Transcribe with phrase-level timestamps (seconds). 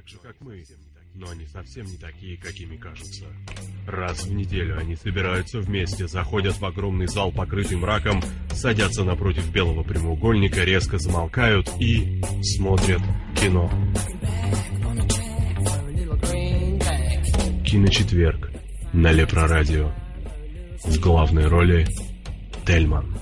[0.00, 0.64] так же, как мы,
[1.14, 3.26] но они совсем не такие, какими кажутся.
[3.86, 9.82] Раз в неделю они собираются вместе, заходят в огромный зал, покрытый мраком, садятся напротив белого
[9.82, 13.02] прямоугольника, резко замолкают и смотрят
[13.38, 13.70] кино.
[17.66, 18.50] Киночетверг
[18.94, 19.92] на Лепрорадио.
[20.82, 21.86] В главной роли
[22.64, 23.18] Тельман.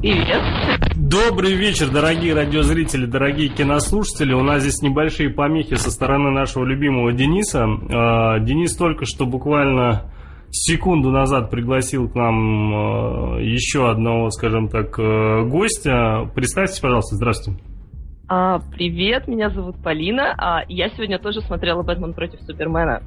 [0.00, 0.61] Привет.
[1.12, 4.32] Добрый вечер, дорогие радиозрители, дорогие кинослушатели.
[4.32, 7.66] У нас здесь небольшие помехи со стороны нашего любимого Дениса.
[7.66, 10.10] А, Денис только что буквально
[10.50, 16.30] секунду назад пригласил к нам э, еще одного, скажем так, э, гостя.
[16.34, 17.60] Представьтесь, пожалуйста, здравствуйте.
[18.30, 20.34] А, привет, меня зовут Полина.
[20.38, 23.02] А, я сегодня тоже смотрела «Бэтмен против Супермена».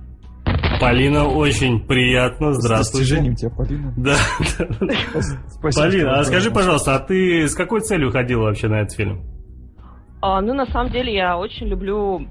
[0.79, 2.53] Полина, очень приятно.
[2.53, 3.05] Здравствуйте.
[3.05, 3.93] С достижением тебя, Полина.
[3.97, 4.15] Да.
[5.49, 5.85] Спасибо.
[5.87, 9.23] Полина, а скажи, пожалуйста, а ты с какой целью ходила вообще на этот фильм?
[10.21, 12.27] А, ну, на самом деле, я очень люблю,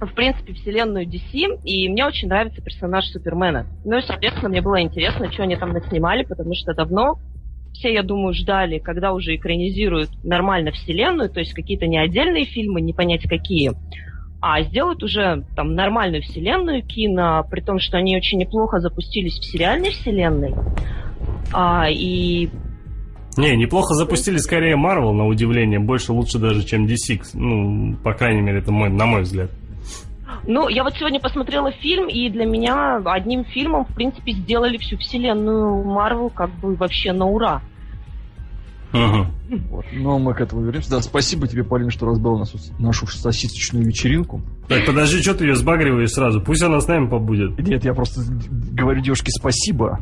[0.00, 3.66] в принципе, вселенную DC, и мне очень нравится персонаж Супермена.
[3.84, 7.18] Ну и, соответственно, мне было интересно, что они там наснимали, потому что давно
[7.72, 12.80] все, я думаю, ждали, когда уже экранизируют нормально вселенную, то есть какие-то не отдельные фильмы,
[12.80, 13.72] не понять какие,
[14.40, 19.44] а сделают уже там нормальную вселенную кино, при том, что они очень неплохо запустились в
[19.44, 20.54] сериальной вселенной.
[21.52, 22.48] А, и
[23.36, 25.80] Не, неплохо запустили скорее Marvel, на удивление.
[25.80, 27.20] Больше лучше даже, чем DC.
[27.34, 29.50] Ну, по крайней мере, это мой, на мой взгляд.
[30.46, 34.96] Ну, я вот сегодня посмотрела фильм, и для меня одним фильмом, в принципе, сделали всю
[34.96, 37.60] вселенную Марвел как бы вообще на ура.
[38.92, 39.32] Мгм.
[39.70, 39.84] Вот.
[39.92, 40.90] Но мы к этому вернемся.
[40.90, 44.42] Да, спасибо тебе, Полина, что разбила нас, нашу сосисочную вечеринку.
[44.68, 46.40] Так, подожди, что ты ее сбагриваешь сразу?
[46.40, 47.58] Пусть она с нами побудет.
[47.58, 48.22] Нет, я просто
[48.72, 50.00] говорю девушке спасибо,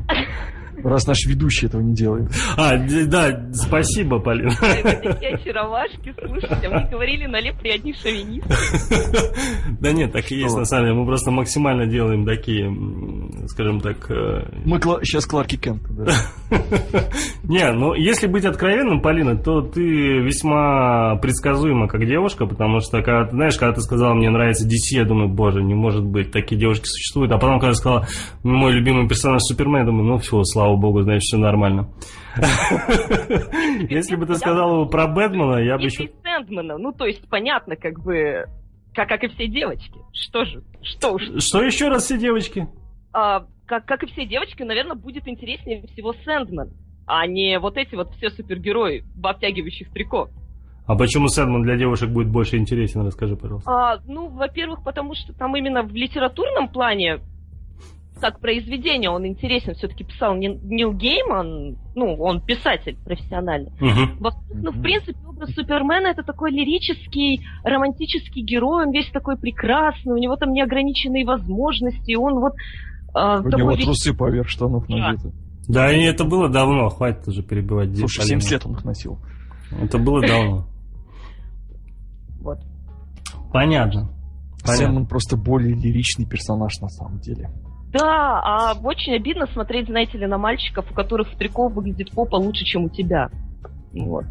[0.85, 2.31] раз наш ведущий этого не делает.
[2.57, 4.51] А, да, спасибо, Полина.
[4.61, 8.55] Вы такие очаровашки, слушайте, а мы говорили на лепре одни шовинисты.
[9.81, 10.99] Да нет, так и есть на самом деле.
[10.99, 12.69] Мы просто максимально делаем такие,
[13.49, 14.11] скажем так...
[14.11, 15.83] э, Мы сейчас Кларки Кент.
[15.91, 16.13] Да.
[17.45, 23.25] Не, ну если быть откровенным, Полина, то ты весьма предсказуема как девушка, потому что, когда,
[23.25, 26.61] ты знаешь, когда ты сказала, мне нравится DC, я думаю, боже, не может быть, такие
[26.61, 27.33] девушки существуют.
[27.33, 28.07] А потом, когда сказала,
[28.43, 31.89] мой любимый персонаж Супермен, я думаю, ну все, слава богу, значит, все нормально.
[33.89, 36.11] Если бы ты сказала про Бэтмена, я бы еще...
[36.23, 38.45] Сэндмана, ну, то есть, понятно, как бы,
[38.95, 39.99] как, как и все девочки.
[40.13, 41.23] Что же, что уж.
[41.39, 42.69] Что еще раз все девочки?
[43.17, 46.73] А, как, как и все девочки, наверное, будет интереснее всего Сэндман,
[47.07, 50.29] а не вот эти вот все супергерои в обтягивающих трико.
[50.87, 53.71] А почему Сэндман для девушек будет больше интересен, расскажи, пожалуйста.
[53.71, 57.21] А, ну, во-первых, потому что там именно в литературном плане
[58.21, 59.75] как произведение он интересен.
[59.75, 63.71] Все-таки писал Нил Гейман, ну, он писатель профессиональный.
[63.81, 64.17] Мгм.
[64.21, 70.13] Во-вторых, ну, в принципе, образ Супермена это такой лирический, романтический герой, он весь такой прекрасный,
[70.13, 72.55] у него там неограниченные возможности, он вот
[73.17, 75.33] а, У него весь- трусы поверх штанов надеты.
[75.69, 77.97] Да, и это было давно, хватит уже перебивать.
[77.97, 78.41] Слушай, Полину.
[78.41, 79.19] 70 лет он их носил.
[79.83, 80.67] Это было давно.
[82.41, 82.61] Вот.
[83.53, 84.09] Понятно.
[84.65, 84.95] Понятно.
[84.95, 87.51] Сэм просто более лиричный персонаж на самом деле.
[87.93, 92.37] Да, а очень обидно смотреть, знаете ли, на мальчиков, у которых в трико выглядит попа
[92.37, 93.31] лучше, чем у тебя.
[93.93, 94.25] Вот.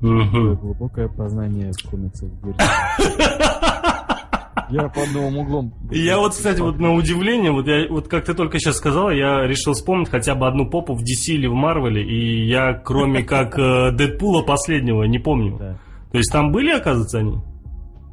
[0.00, 2.28] Глубокое познание комиксов.
[4.70, 5.74] Я под новым углом.
[5.90, 9.46] Я вот, кстати, вот на удивление, вот, я, вот как ты только сейчас сказала, я
[9.46, 13.58] решил вспомнить хотя бы одну попу в DC или в Марвеле, и я, кроме как
[13.58, 15.58] э, Дэдпула последнего, не помню.
[15.58, 17.38] То есть там были, оказывается, они?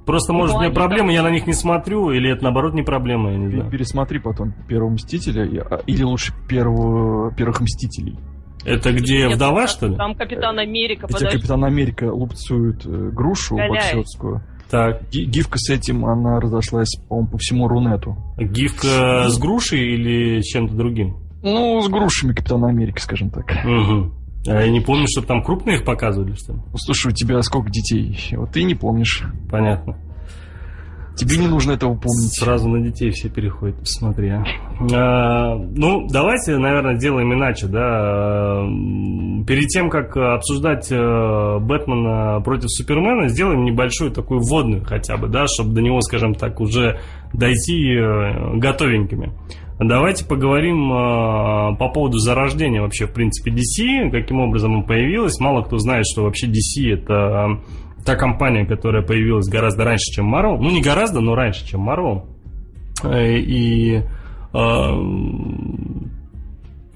[0.05, 2.81] Просто, может, Ну, у меня там- я на них не смотрю, или это, наоборот, не
[2.83, 3.69] проблема, я не знаю.
[3.69, 8.17] Пересмотри потом Первого Мстителя, а, или лучше первого, Первых Мстителей.
[8.63, 9.95] Это где, Нет, вдова, там- что ли?
[9.97, 11.37] Там Капитан Америка, Где подожди.
[11.37, 14.41] Капитан Америка лупцует э, грушу боксерскую.
[14.69, 18.17] Так, Ги- Гифка с этим, она разошлась, по-моему, по всему Рунету.
[18.37, 21.17] гифка с грушей или с чем-то другим?
[21.43, 23.45] Ну, с грушами Капитана Америки, скажем так.
[23.63, 24.11] Угу.
[24.47, 26.59] А я не помню, чтобы там крупные их показывали, что ли?
[26.71, 28.17] Ну, слушай, у тебя сколько детей?
[28.37, 29.23] Вот ты не помнишь.
[29.49, 29.97] Понятно.
[31.17, 32.37] Тебе не нужно этого помнить.
[32.39, 34.29] Сразу на детей все переходят, посмотри.
[34.29, 34.43] а.
[34.93, 38.63] А, ну, давайте, наверное, сделаем иначе, да.
[39.47, 45.45] Перед тем, как обсуждать э, Бэтмена против Супермена, сделаем небольшую такую вводную хотя бы, да,
[45.47, 46.99] чтобы до него, скажем так, уже
[47.33, 49.31] дойти э, готовенькими.
[49.79, 55.39] Давайте поговорим э, по поводу зарождения вообще, в принципе, DC, каким образом он появилась.
[55.39, 57.59] Мало кто знает, что вообще DC это
[58.07, 60.57] та компания, которая появилась гораздо раньше, чем Marvel.
[60.61, 62.23] Ну, не гораздо, но раньше, чем Marvel.
[63.03, 64.01] Э, И,
[64.53, 64.89] э,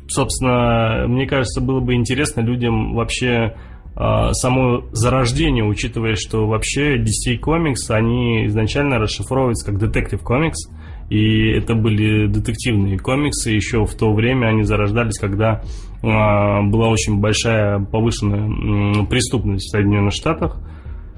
[0.08, 3.56] собственно, мне кажется, было бы интересно людям вообще
[3.98, 10.72] э, само зарождение, учитывая, что вообще DC Comics, они изначально расшифровываются как Detective Comics,
[11.10, 13.52] и это были детективные комиксы.
[13.52, 15.62] Еще в то время они зарождались, когда
[16.02, 20.58] была очень большая повышенная преступность в Соединенных Штатах,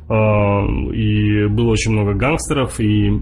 [0.09, 3.21] и было очень много гангстеров, и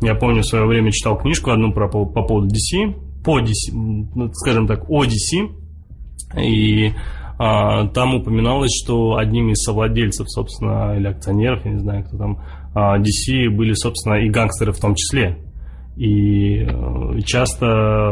[0.00, 2.94] я помню, в свое время читал книжку одну про, по, по поводу DC,
[3.24, 5.48] по DC, ну, скажем так, о DC,
[6.40, 6.92] и
[7.38, 12.38] а, там упоминалось, что одним из совладельцев, собственно, или акционеров, я не знаю, кто там,
[12.74, 15.38] а, DC были, собственно, и гангстеры в том числе.
[15.96, 17.66] И э, часто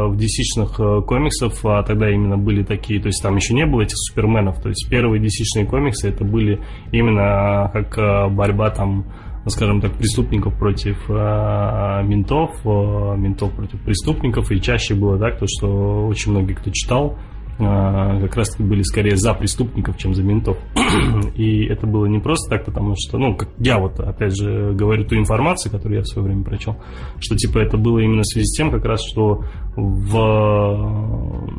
[0.08, 3.80] в DC-шных э, комиксов, а тогда именно были такие, то есть там еще не было
[3.80, 6.60] этих суперменов, то есть первые DC-шные комиксы это были
[6.92, 9.06] именно как э, борьба там,
[9.46, 16.32] скажем так, преступников против ментов, ментов против преступников, и чаще было так, то, что очень
[16.32, 17.16] многие кто читал,
[17.60, 20.56] как раз таки были скорее за преступников, чем за ментов.
[21.36, 25.04] И это было не просто так, потому что, ну, как я вот, опять же, говорю
[25.04, 26.76] ту информацию, которую я в свое время прочел,
[27.18, 29.44] что, типа, это было именно в связи с тем, как раз, что
[29.76, 31.50] в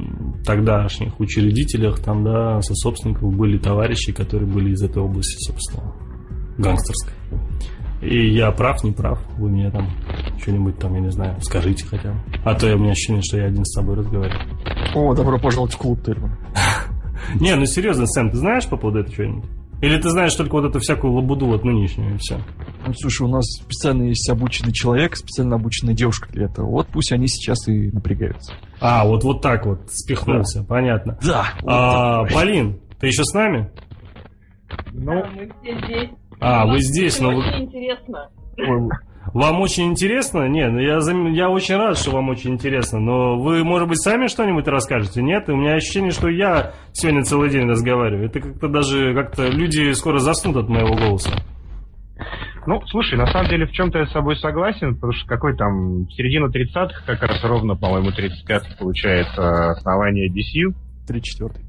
[0.45, 5.93] тогдашних учредителях, там, да, со собственников были товарищи, которые были из этой области, собственно,
[6.57, 7.13] гангстерской.
[8.01, 9.19] И я прав, не прав.
[9.37, 9.87] Вы мне там
[10.39, 12.19] что-нибудь там, я не знаю, скажите хотя бы.
[12.43, 14.41] А то я, у меня ощущение, что я один с собой разговариваю.
[14.95, 16.35] О, добро пожаловать в клуб, Тельман.
[17.39, 19.49] Не, ну серьезно, Сэм, ты знаешь по поводу этого что-нибудь?
[19.81, 22.39] Или ты знаешь только вот эту всякую лабуду вот нынешнюю и все?
[22.85, 26.67] Ну, слушай, у нас специально есть обученный человек, специально обученная девушка для этого.
[26.67, 28.53] Вот пусть они сейчас и напрягаются.
[28.79, 31.17] А, вот вот так вот спихнулся, понятно.
[31.23, 31.47] Да.
[31.65, 33.71] А, Полин, ты еще с нами?
[34.93, 36.09] Ну, мы все здесь.
[36.41, 37.39] А, вы здесь, но вы...
[37.39, 38.29] Очень интересно.
[39.33, 40.47] Вам очень интересно?
[40.47, 40.97] Нет, ну я,
[41.29, 45.21] я очень рад, что вам очень интересно, но вы, может быть, сами что-нибудь расскажете?
[45.21, 45.47] Нет?
[45.47, 48.25] У меня ощущение, что я сегодня целый день разговариваю.
[48.25, 51.31] Это как-то даже, как-то люди скоро заснут от моего голоса.
[52.65, 56.07] Ну, слушай, на самом деле в чем-то я с собой согласен, потому что какой там,
[56.09, 60.73] середина 30-х, как раз ровно, по-моему, 35 получается основание DC.
[61.07, 61.65] 34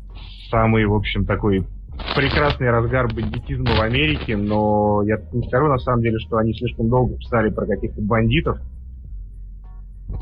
[0.50, 1.66] Самый, в общем, такой
[2.14, 6.88] прекрасный разгар бандитизма в Америке, но я не скажу на самом деле, что они слишком
[6.88, 8.58] долго писали про каких-то бандитов.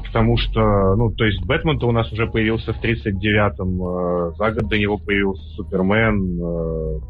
[0.06, 4.68] Потому что, ну, то есть Бэтмен-то у нас уже появился в 39-м, э, за год
[4.68, 6.38] до него появился Супермен.
[6.40, 7.00] Э,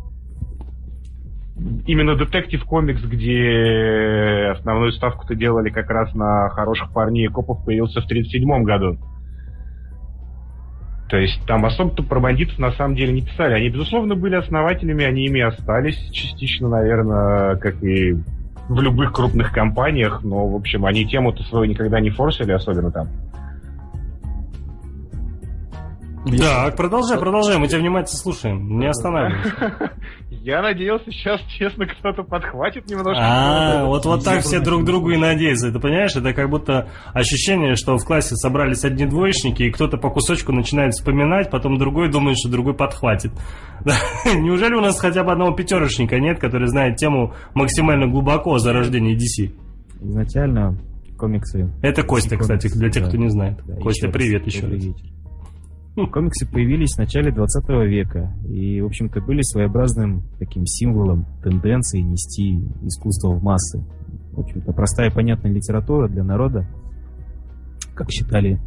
[1.87, 8.01] именно Детектив комикс, где основную ставку-то делали как раз на хороших парней и копов, появился
[8.01, 8.97] в 37-м году.
[11.11, 13.55] То есть там особо-то про бандитов на самом деле не писали.
[13.55, 18.17] Они, безусловно, были основателями, они ими остались частично, наверное, как и
[18.69, 23.09] в любых крупных компаниях, но, в общем, они тему-то свою никогда не форсили, особенно там.
[26.39, 29.93] Так, продолжай, продолжай, мы тебя внимательно слушаем, не останавливайся.
[30.31, 33.21] Я надеялся, сейчас, честно, кто-то подхватит немножко.
[33.23, 35.71] А, вот, вот так все друг другу и надеются.
[35.71, 40.11] Ты понимаешь, это как будто ощущение, что в классе собрались одни двоечники, и кто-то по
[40.11, 43.33] кусочку начинает вспоминать, потом другой думает, что другой подхватит.
[44.25, 49.17] Неужели у нас хотя бы одного пятерочника нет, который знает тему максимально глубоко о зарождении
[49.17, 49.53] DC?
[50.03, 50.79] Изначально
[51.19, 51.71] комиксы...
[51.83, 53.09] Это Костя, кстати, для тех, Да.
[53.09, 53.59] кто не знает.
[53.67, 54.73] Да, Костя, еще привет раз, еще раз.
[54.83, 55.07] вечер.
[55.95, 62.61] Комиксы появились в начале 20 века и, в общем-то, были своеобразным таким символом тенденции нести
[62.83, 63.85] искусство в массы.
[64.33, 66.67] В общем-то, простая и понятная литература для народа,
[67.95, 68.61] как считали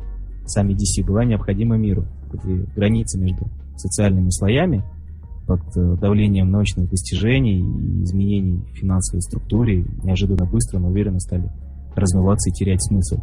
[0.45, 4.83] сами DC, была необходима миру, где границы между социальными слоями
[5.47, 11.49] под э, давлением научных достижений и изменений в финансовой структуре неожиданно быстро, но уверенно стали
[11.95, 13.21] размываться и терять смысл.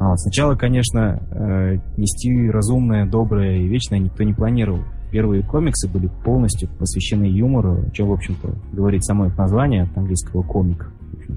[0.00, 4.80] А, Сначала, конечно, э, нести разумное, доброе и вечное никто не планировал.
[5.10, 9.98] Первые комиксы были полностью посвящены юмору, о чем, в общем-то, говорит само их название от
[9.98, 10.90] английского комик,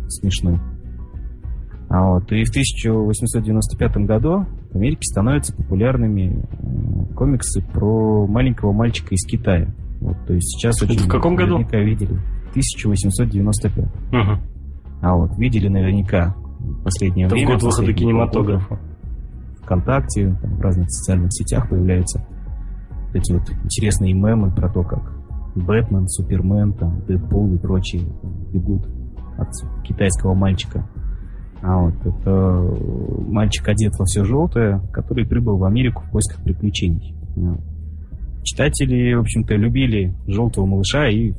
[0.08, 0.60] смешной.
[1.90, 9.14] А вот, и в 1895 году в Америке становятся популярными э, комиксы про маленького мальчика
[9.14, 9.68] из Китая.
[10.00, 11.58] Вот, то есть сейчас Это очень в каком году?
[11.58, 12.18] видели.
[12.52, 13.86] 1895.
[14.12, 14.40] Мгм.
[15.02, 17.54] А вот видели наверняка в последнее Это время.
[17.54, 18.80] год выхода кинематографа.
[19.62, 22.26] ВКонтакте, там, в разных социальных сетях появляются
[22.90, 25.14] вот эти вот интересные мемы про то, как
[25.56, 28.88] Бэтмен, Супермен, там, Дэдпул и прочие там, бегут
[29.38, 29.50] от
[29.84, 30.88] китайского мальчика.
[31.62, 36.44] А вот это э, мальчик одет во все желтое, который прибыл в Америку в поисках
[36.44, 37.16] приключений.
[37.36, 37.62] Вот.
[38.44, 41.34] Читатели, в общем-то, любили желтого малыша, и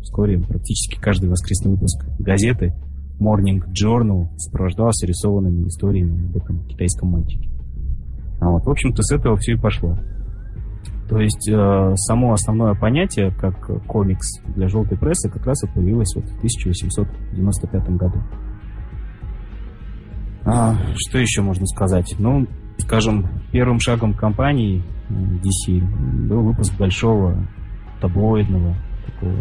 [0.00, 2.74] вскоре практически каждый воскресный выпуск газеты
[3.20, 7.48] Morning Journal сопровождался рисованными историями об этом китайском мальчике.
[8.40, 9.98] А вот, в общем-то, с этого все и пошло.
[11.08, 16.14] То есть э, само основное понятие, как комикс для желтой прессы, как раз и появилось
[16.16, 18.18] вот в 1895 году.
[20.44, 22.14] А, что еще можно сказать?
[22.18, 22.46] Ну,
[22.78, 27.36] скажем, первым шагом компании э, DC был выпуск большого
[28.00, 29.34] таблоидного такого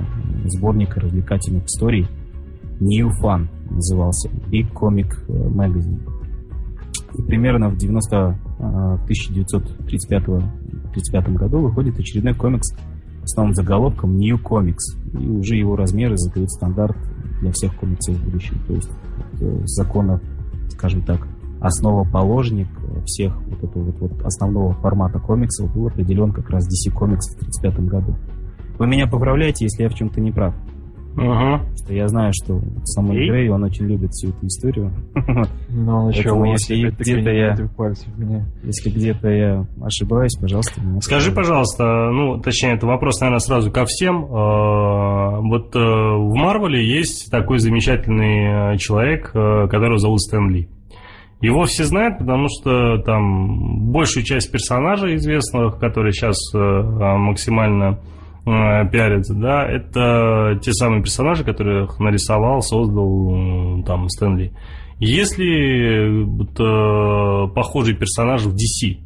[0.46, 2.08] сборника развлекательных историй
[2.80, 6.02] New Fun назывался Big Comic Magazine.
[7.18, 8.64] И примерно в 90 э,
[8.98, 10.24] в 1935
[10.96, 12.74] 1935 году выходит очередной комикс
[13.24, 15.20] с новым заголовком New Comics.
[15.20, 16.98] И уже его размеры задают стандарт
[17.42, 18.60] для всех комиксов в будущем.
[18.68, 18.90] То есть
[19.42, 20.22] э, законов,
[20.70, 21.28] скажем так,
[21.60, 22.68] основоположник
[23.06, 27.38] всех вот этого вот, вот основного формата комиксов был определен как раз DC Comics в
[27.38, 28.16] 1935 году.
[28.78, 30.54] Вы меня поправляете, если я в чем-то не прав.
[31.16, 31.76] Угу.
[31.78, 33.30] Что я знаю, что Самуэль И?
[33.30, 34.92] Грей, он очень любит всю эту историю.
[35.70, 37.58] Ну, он еще Поэтому если где-то я-.
[38.64, 44.26] Если где-то я ошибаюсь, пожалуйста, Скажи, пожалуйста, ну, точнее, это вопрос, наверное, сразу ко всем.
[44.26, 50.70] Э, Вот э, в Марвеле есть такой замечательный э, человек, э, которого зовут Стэн Ли.
[51.42, 58.00] Его все знают, потому что там большую часть персонажей известных, которые сейчас максимально
[58.46, 64.52] э, пиарятся, да, это те самые персонажи, которых нарисовал, создал э, там Стэн Ли.
[65.00, 68.98] Есть ли вот, э, похожий персонаж в DC?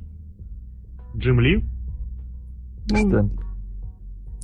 [1.17, 1.63] Джим Ли?
[2.87, 3.31] Стэн.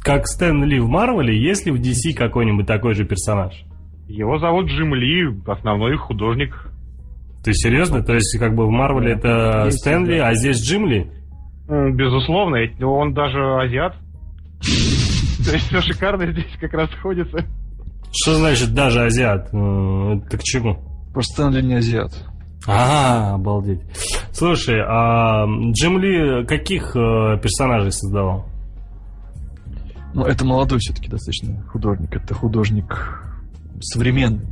[0.01, 3.53] Как Стэн Ли в Марвеле, есть ли в DC какой-нибудь такой же персонаж?
[4.07, 6.71] Его зовут Джим Ли, основной художник.
[7.43, 8.03] Ты серьезно?
[8.03, 10.29] То есть, как бы в Марвеле это Есть, Стэн Ли, да.
[10.29, 11.07] а здесь Джим Ли?
[11.67, 13.95] Безусловно, он даже азиат.
[15.45, 17.45] То есть все шикарно здесь как раз сходится.
[18.11, 19.49] Что значит даже азиат?
[19.53, 20.79] Э, Это к чему?
[21.13, 22.11] Просто Стэнли не азиат.
[22.67, 23.81] А, обалдеть.
[24.31, 28.47] Слушай, а Джим Ли каких э, персонажей создавал?
[30.13, 32.15] Ну, это молодой все-таки достаточно художник.
[32.15, 33.21] Это художник
[33.81, 34.47] современный.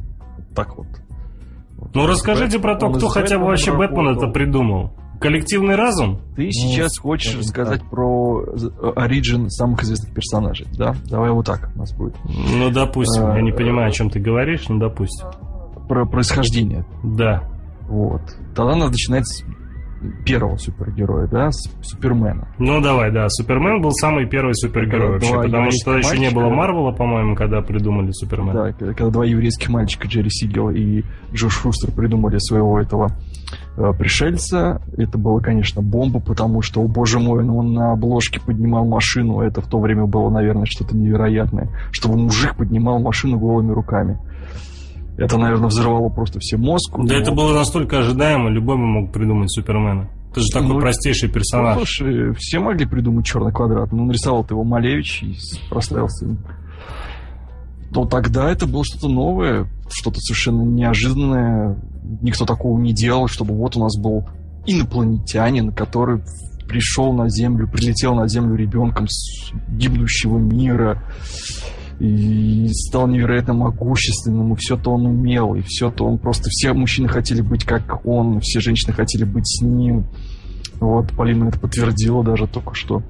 [0.53, 0.88] Так вот.
[1.93, 4.93] Ну, расскажите про то, Он кто хотя бы вообще Бэтмена это придумал.
[5.24, 6.20] Коллективный разум?
[6.36, 10.96] Ты сейчас хочешь скажем рассказать про з- оригин самых известных персонажей, да?
[11.06, 12.15] Давай вот так у нас будет.
[12.25, 13.24] Ну, допустим.
[13.34, 15.27] Я не Э, понимаю, о чем ты говоришь, но допустим.
[15.88, 16.86] Про происхождение.
[17.03, 17.44] Да.
[17.88, 18.22] Вот.
[18.56, 19.25] Тогда надо начинать
[20.25, 21.50] первого супергероя, да,
[21.81, 22.48] Супермена.
[22.60, 23.29] Ну давай, да.
[23.29, 26.57] Супермен был самый первый супергерой Два вообще, потому что еврейских еще не было мальчика.
[26.57, 28.53] Марвела, по-моему, когда придумали Супермена.
[28.53, 33.12] Да, когда, когда два еврейских мальчика, Джерри Сигел и Джош Шустер, придумали своего этого
[33.77, 38.39] э, пришельца, это было, конечно, бомба, потому что, о боже мой, ну он на обложке
[38.39, 43.72] поднимал машину, это в то время было, наверное, что-то невероятное, чтобы мужик поднимал машину голыми
[43.72, 44.19] руками.
[45.17, 46.91] Это, наверное, взорвало просто все мозг.
[46.98, 50.10] Да Ну, это было настолько ожидаемо, любой бы мог придумать Супермена.
[50.32, 51.75] Это же такой Ну, простейший Ну, персонаж.
[51.77, 53.91] слушай, все могли придумать черный квадрат.
[53.91, 55.36] Ну, нарисовал ты его Малевич и
[55.70, 56.39] прославился им.
[57.93, 61.77] То тогда это было что-то новое, что-то совершенно неожиданное.
[62.24, 64.27] Никто такого не делал, чтобы вот у нас был
[64.65, 66.22] инопланетянин, который
[66.67, 71.03] пришел на Землю, прилетел на Землю ребенком с гибнущего мира
[72.00, 76.50] и стал невероятно могущественным, и все то он умел, и все то он просто...
[76.50, 80.05] Все мужчины хотели быть как он, все женщины хотели быть с ним.
[80.79, 83.03] Вот, Полина это подтвердила даже только что.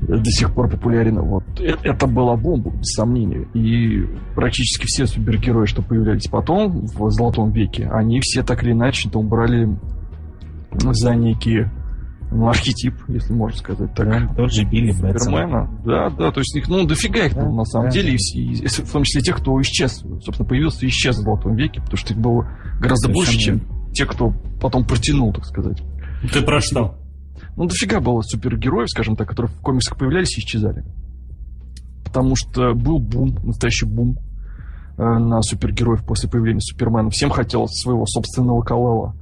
[0.00, 1.20] До сих пор популярен.
[1.20, 1.44] Вот.
[1.60, 3.46] Э- Это была бомба, без сомнения.
[3.54, 9.10] И практически все супергерои, что появлялись потом, в Золотом веке, они все так или иначе
[9.10, 9.68] там брали
[10.72, 11.66] за некий
[12.30, 14.36] ну, архетип, если можно сказать так.
[14.36, 14.92] Тот же Билли.
[14.92, 15.68] Супермена.
[15.84, 17.92] Да, да, то есть их, ну, дофига их Да, на самом да.
[17.92, 21.22] деле, и все- и в том числе тех, кто исчез, собственно, появился и исчез в
[21.22, 22.48] Золотом веке, потому что их было
[22.80, 25.82] гораздо больше, чем Совершенно те, кто потом протянул, так сказать.
[26.32, 26.96] Ты про что?
[27.56, 30.84] Ну, дофига было супергероев, скажем так, которые в комиксах появлялись и исчезали.
[32.04, 34.18] Потому что был бум, настоящий бум
[34.96, 37.10] э, на супергероев после появления Супермена.
[37.10, 39.14] Всем хотелось своего собственного Калала.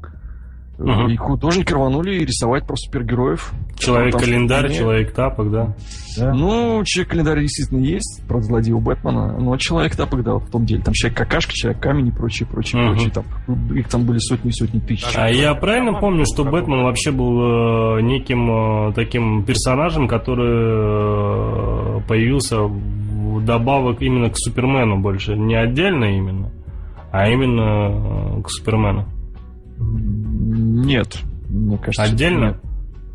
[0.78, 1.08] Мгм.
[1.08, 3.52] И художники рванули рисовать про супергероев.
[3.76, 5.74] Человек-календарь, человек-тапок, да?
[6.16, 6.32] Да.
[6.32, 10.82] Ну, человек-календарь действительно есть, про злодея у Бэтмена, но человек-тапок, да, в том деле.
[10.82, 12.92] Там человек-какашка, человек-камень и прочее, прочее, Мгм.
[12.94, 13.10] прочее.
[13.12, 13.24] Там,
[13.76, 15.12] их там были сотни и сотни тысяч.
[15.16, 22.00] А я правильно помню, что Бэтмен вообще был э, неким э, таким персонажем, который э,
[22.06, 25.36] появился вдобавок именно к Супермену больше.
[25.36, 26.50] Не отдельно именно,
[27.10, 29.06] а именно к Супермену.
[30.68, 32.02] Нет, мне кажется.
[32.02, 32.44] Отдельно?
[32.46, 32.56] нет.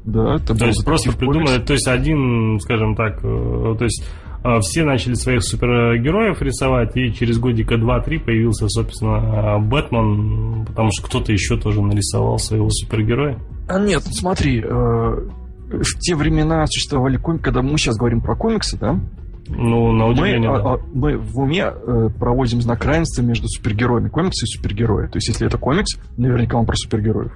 [0.06, 4.04] Да, это То есть просто придумали, то есть один, скажем так, э, то есть
[4.44, 10.90] э, все начали своих супергероев рисовать, и через годика два-три появился, собственно, э, Бэтмен, потому
[10.92, 13.40] что кто-то еще тоже нарисовал своего супергероя.
[13.70, 19.00] А нет, смотри, в те времена существовали комиксы, когда мы сейчас говорим про комиксы, да?
[19.48, 20.74] Ну, на удивление, мы, да.
[20.74, 24.10] а, мы в уме э, проводим знак равенства между супергероями.
[24.10, 25.08] Комиксы и супергерои.
[25.08, 27.34] То есть, если это комикс, наверняка он про супергероев.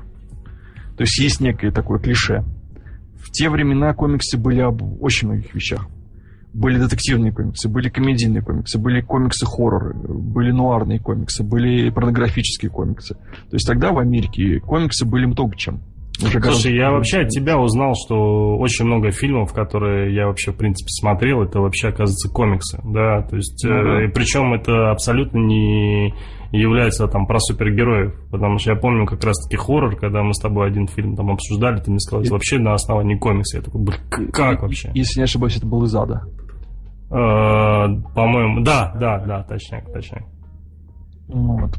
[0.96, 2.44] То есть, есть некое такое клише.
[3.16, 5.88] В те времена комиксы были об очень многих вещах.
[6.54, 13.16] Были детективные комиксы, были комедийные комиксы, были комиксы-хорроры, были нуарные комиксы, были порнографические комиксы.
[13.16, 15.82] То есть тогда в Америке комиксы были много чем.
[16.22, 20.58] Уже Слушай, я вообще от тебя узнал, что очень много фильмов, которые я вообще, в
[20.58, 24.04] принципе, смотрел, это вообще, оказывается, комиксы, да, то есть, ну, да.
[24.04, 26.14] Э, причем это абсолютно не
[26.52, 30.68] является там про супергероев, потому что я помню как раз-таки хоррор, когда мы с тобой
[30.68, 34.32] один фильм там обсуждали, ты мне сказал, это вообще на основании комикса, я такой, блин,
[34.32, 34.92] как вообще?
[34.96, 36.24] Если не ошибаюсь, это был из ада.
[37.10, 40.26] Э, по-моему, да, да, да, точнее, точнее.
[41.28, 41.78] Вот.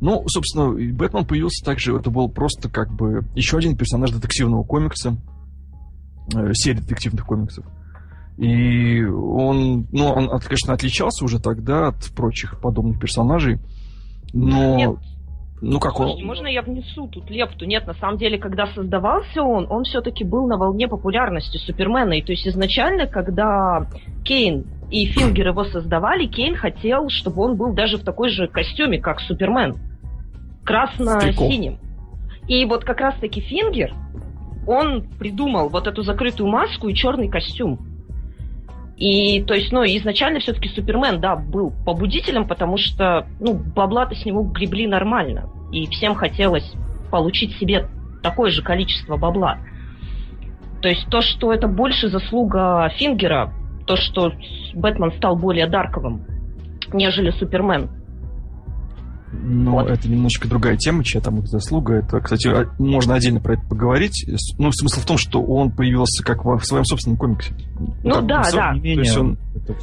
[0.00, 5.16] Ну, собственно, Бэтмен появился также, это был просто как бы еще один персонаж детективного комикса,
[6.34, 7.64] э, серии детективных комиксов.
[8.36, 13.58] И он, ну, он, конечно, отличался уже тогда от прочих подобных персонажей,
[14.32, 14.76] но...
[14.76, 14.96] Нет.
[15.62, 16.26] Ну, как Слушайте, он...
[16.26, 17.64] можно я внесу тут лепту?
[17.64, 22.12] Нет, на самом деле, когда создавался он, он все-таки был на волне популярности Супермена.
[22.12, 23.88] И то есть изначально, когда
[24.22, 29.00] Кейн и Фингер его создавали, Кейн хотел, чтобы он был даже в такой же костюме,
[29.00, 29.76] как Супермен.
[30.64, 31.78] Красно-синим.
[32.48, 33.92] И вот как раз-таки Фингер,
[34.66, 37.78] он придумал вот эту закрытую маску и черный костюм.
[38.96, 44.24] И, то есть, ну, изначально все-таки Супермен, да, был побудителем, потому что, ну, бабла-то с
[44.24, 45.50] него гребли нормально.
[45.72, 46.72] И всем хотелось
[47.10, 47.88] получить себе
[48.22, 49.58] такое же количество бабла.
[50.80, 53.52] То есть то, что это больше заслуга Фингера,
[53.86, 54.32] то, что
[54.74, 56.24] Бэтмен стал более дарковым,
[56.92, 57.88] нежели Супермен.
[59.32, 59.90] Ну, вот.
[59.90, 61.94] это немножечко другая тема, чья там их заслуга.
[61.94, 64.24] Это, кстати, а, можно отдельно про это поговорить.
[64.56, 67.52] Ну, смысл в том, что он появился как в своем собственном комиксе.
[68.04, 68.72] Ну, да, да.
[68.72, 69.36] То есть он,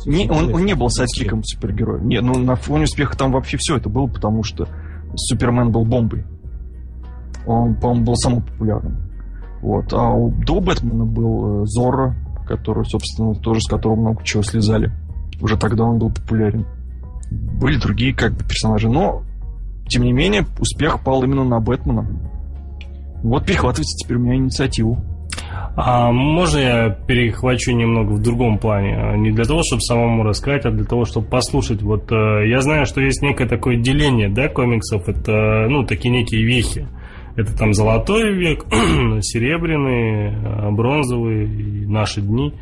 [0.05, 2.01] не, он, он не был сайдкиком супергероя.
[2.01, 4.67] Не, ну, на фоне успеха там вообще все это было, потому что
[5.15, 6.23] Супермен был бомбой.
[7.45, 8.97] Он, по-моему, был самым популярным.
[9.61, 9.93] Вот.
[9.93, 12.15] А у, до Бэтмена был э, Зорро,
[12.55, 14.91] который, собственно, тоже с которого много чего слезали.
[15.41, 16.65] Уже тогда он был популярен.
[17.31, 19.23] Были другие как бы персонажи, но
[19.87, 22.07] тем не менее успех пал именно на Бэтмена.
[23.23, 25.03] Вот перехватывайте теперь у меня инициативу.
[25.75, 29.17] А можно я перехвачу немного в другом плане?
[29.17, 31.81] Не для того, чтобы самому рассказать, а для того, чтобы послушать.
[31.81, 35.09] Вот э, я знаю, что есть некое такое деление, да, комиксов.
[35.09, 36.87] Это, ну, такие некие вехи.
[37.35, 38.65] Это там золотой век,
[39.21, 42.53] серебряный, э, бронзовый, наши дни.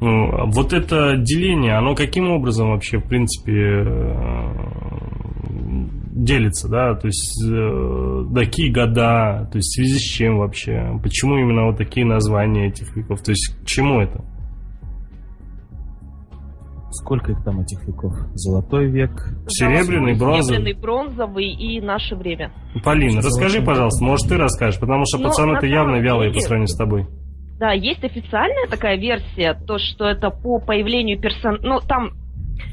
[0.00, 4.82] Ну, вот это деление, оно каким образом вообще, в принципе, э,
[6.12, 11.38] делится, да, то есть э, такие года, то есть в связи с чем вообще, почему
[11.38, 14.24] именно вот такие названия этих веков, то есть к чему это?
[16.92, 18.12] Сколько их там, этих веков?
[18.34, 19.10] Золотой век?
[19.48, 20.56] Серебряный, бронзовый?
[20.56, 22.52] Серебряный, бронзовый и наше время.
[22.84, 26.76] Полина, расскажи, пожалуйста, может, ты расскажешь, потому что ну, пацаны-то явно вялые по сравнению с
[26.76, 27.06] тобой.
[27.58, 31.58] Да, есть официальная такая версия, то, что это по появлению персон...
[31.62, 32.10] Ну, там,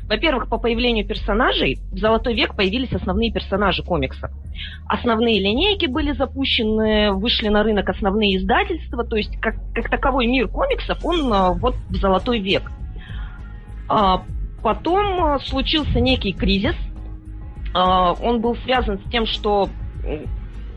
[0.10, 4.32] во-первых, по появлению персонажей в Золотой век появились основные персонажи комикса.
[4.88, 10.48] Основные линейки были запущены, вышли на рынок основные издательства, то есть как, как таковой мир
[10.48, 12.64] комиксов, он а, вот в Золотой век.
[13.90, 14.22] А,
[14.62, 16.76] потом а, случился некий кризис.
[17.74, 19.68] А, он был связан с тем, что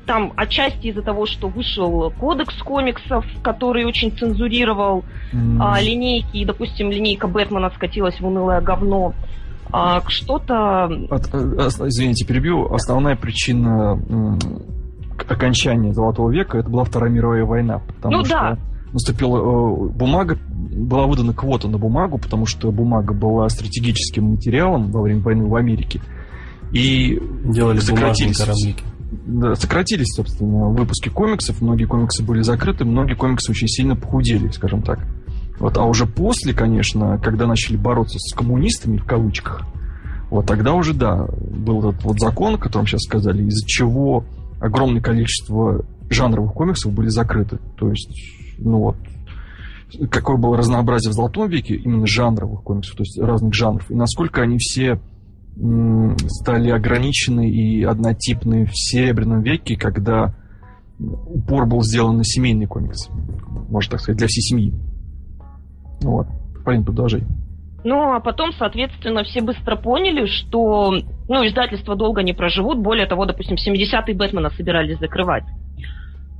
[0.06, 5.58] там отчасти из-за того, что вышел кодекс комиксов, который очень цензурировал mm.
[5.60, 9.14] а, линейки, и, допустим, линейка Бэтмена скатилась в унылое говно.
[9.70, 10.84] А, что-то...
[11.10, 12.72] От, э, извините, перебью.
[12.74, 13.98] Основная причина
[15.28, 17.80] окончания Золотого века это была Вторая мировая война.
[18.02, 18.58] Ну что да
[18.92, 25.02] наступила э, бумага, была выдана квота на бумагу, потому что бумага была стратегическим материалом во
[25.02, 26.00] время войны в Америке.
[26.72, 28.84] И делали сократились, кораблики.
[29.26, 31.60] Да, сократились, собственно, выпуски комиксов.
[31.60, 35.00] Многие комиксы были закрыты, многие комиксы очень сильно похудели, скажем так.
[35.58, 39.62] Вот, а уже после, конечно, когда начали бороться с коммунистами, в кавычках,
[40.30, 44.24] вот тогда уже, да, был этот вот закон, о котором сейчас сказали, из-за чего
[44.60, 47.58] огромное количество жанровых комиксов были закрыты.
[47.76, 48.10] То есть
[48.64, 48.96] ну вот,
[50.10, 54.42] какое было разнообразие в Золотом веке именно жанровых комиксов, то есть разных жанров, и насколько
[54.42, 55.00] они все
[56.28, 60.34] стали ограничены и однотипны в Серебряном веке, когда
[60.98, 63.08] упор был сделан на семейный комикс.
[63.68, 64.72] Можно так сказать, для всей семьи.
[66.02, 66.26] Ну вот.
[66.64, 67.22] Полин, продолжай.
[67.84, 70.92] Ну, а потом, соответственно, все быстро поняли, что
[71.28, 72.78] ну, издательства долго не проживут.
[72.78, 75.44] Более того, допустим, 70-й Бэтмена собирались закрывать.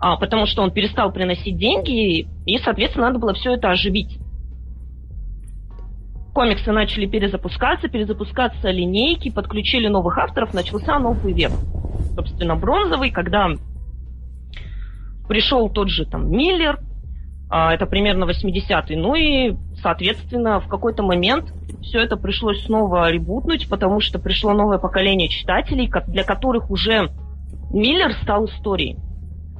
[0.03, 4.19] А, потому что он перестал приносить деньги, и, соответственно, надо было все это оживить.
[6.35, 11.53] Комиксы начали перезапускаться, перезапускаться линейки, подключили новых авторов, начался новый век.
[12.17, 13.47] Собственно, бронзовый, когда
[15.29, 16.81] пришел тот же там Миллер,
[17.49, 23.69] а, это примерно 80-й, ну и, соответственно, в какой-то момент все это пришлось снова ребутнуть,
[23.69, 27.13] потому что пришло новое поколение читателей, для которых уже
[27.71, 28.99] Миллер стал историей,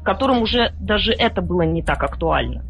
[0.03, 2.65] которым уже даже это было не так актуально.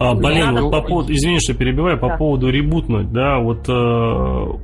[0.00, 2.16] А, блин, вот по поводу, извини, что перебиваю, по да.
[2.16, 3.72] поводу ребутнуть, да, вот э,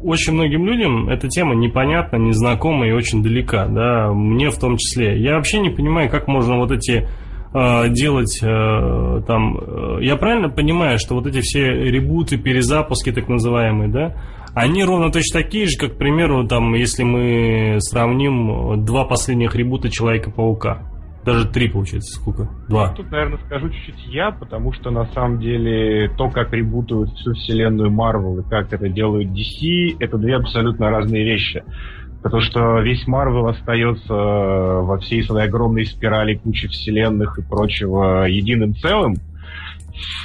[0.02, 5.20] очень многим людям эта тема непонятна, незнакома и очень далека, да, мне в том числе.
[5.20, 7.06] Я вообще не понимаю, как можно вот эти
[7.52, 13.28] э, делать э, там, э, я правильно понимаю, что вот эти все ребуты, перезапуски так
[13.28, 14.14] называемые, да,
[14.54, 19.90] они ровно точно такие же, как, к примеру, там, если мы сравним два последних ребута
[19.90, 20.95] Человека-паука.
[21.26, 22.48] Даже три, получается, сколько?
[22.68, 22.94] Два.
[22.94, 27.90] Тут, наверное, скажу чуть-чуть я, потому что, на самом деле, то, как ребутуют всю вселенную
[27.90, 31.64] Марвел и как это делают DC, это две абсолютно разные вещи.
[32.22, 38.76] Потому что весь Марвел остается во всей своей огромной спирали кучи вселенных и прочего единым
[38.76, 39.16] целым.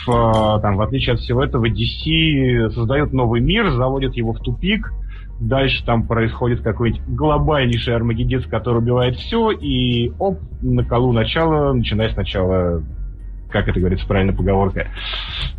[0.05, 4.91] В, там, в отличие от всего этого, DC создает новый мир, заводит его в тупик,
[5.41, 12.09] Дальше там происходит какой-нибудь глобальнейший армагеддец, который убивает все, и оп, на колу начала, начиная
[12.09, 12.83] сначала,
[13.49, 14.91] как это говорится правильно поговорка.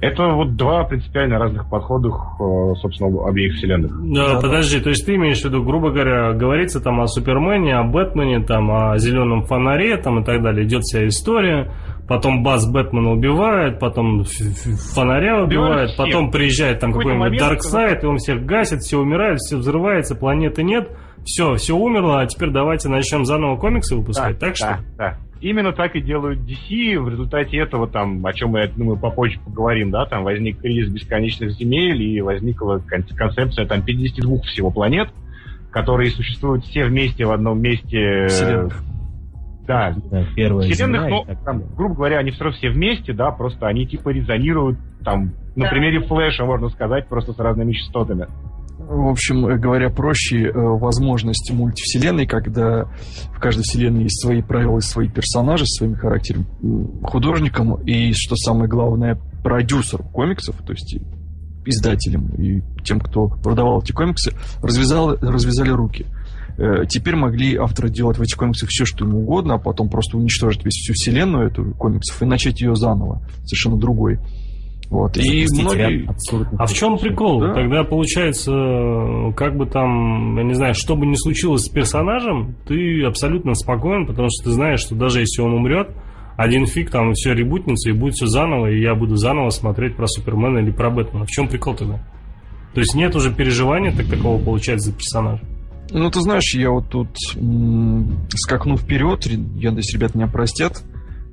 [0.01, 3.91] Это вот два принципиально разных подхода, э, собственно, обеих вселенных.
[4.15, 7.83] Да, подожди, то есть ты имеешь в виду, грубо говоря, говорится там о Супермене, о
[7.83, 11.73] Бэтмене, там о зеленом фонаре, там и так далее, идет вся история
[12.09, 18.45] потом Бас Бэтмена убивает, потом фонаря убивает, потом приезжает там какой-нибудь Дарксайд, и он всех
[18.45, 20.91] гасит, все умирает, все взрывается, планеты нет,
[21.25, 24.79] все, все умерло, а теперь давайте начнем заново комиксы выпускать, да, так что?
[24.97, 27.01] Да, Именно так и делают DC.
[27.01, 30.89] В результате этого, там, о чем мы, я думаю, попозже поговорим, да, там возник кризис
[30.89, 35.09] бесконечных земель и возникла концепция там 52 всего планет,
[35.73, 38.29] которые существуют все вместе в одном месте.
[38.29, 38.85] Вселенных.
[39.67, 43.67] Да, да первая вселенных, но, там, грубо говоря, они все равно все вместе, да, просто
[43.67, 48.27] они типа резонируют, там, на примере флеша, можно сказать, просто с разными частотами.
[48.79, 52.87] В общем, э, говоря проще, э, возможность мультивселенной, когда
[53.35, 56.47] в каждой вселенной есть свои правила и свои персонажи своими характерами,
[57.05, 60.97] художником и, что самое главное, продюсер комиксов, то есть
[61.65, 66.07] издателям и тем, кто продавал эти комиксы, развязал, развязали руки.
[66.59, 70.17] Э, теперь могли авторы делать в этих комиксах все, что им угодно, а потом просто
[70.17, 74.19] уничтожить весь всю вселенную эту комиксов и начать ее заново, совершенно другой.
[74.91, 75.17] Вот.
[75.17, 76.07] И многие...
[76.59, 77.41] А в чем прикол?
[77.41, 77.55] Да?
[77.55, 78.53] Тогда получается,
[79.35, 84.07] как бы там, я не знаю, что бы ни случилось с персонажем, ты абсолютно спокоен,
[84.07, 85.89] потому что ты знаешь, что даже если он умрет,
[86.37, 90.07] один фиг, там все ребутнется и будет все заново, и я буду заново смотреть про
[90.07, 91.25] Супермена или про Бэтмена.
[91.25, 91.99] В чем прикол тогда?
[92.75, 95.43] То есть нет уже переживания так такого получается за персонажа.
[95.93, 100.83] Ну, ты знаешь, я вот тут, м- скакну вперед, я надеюсь, ребят меня простят,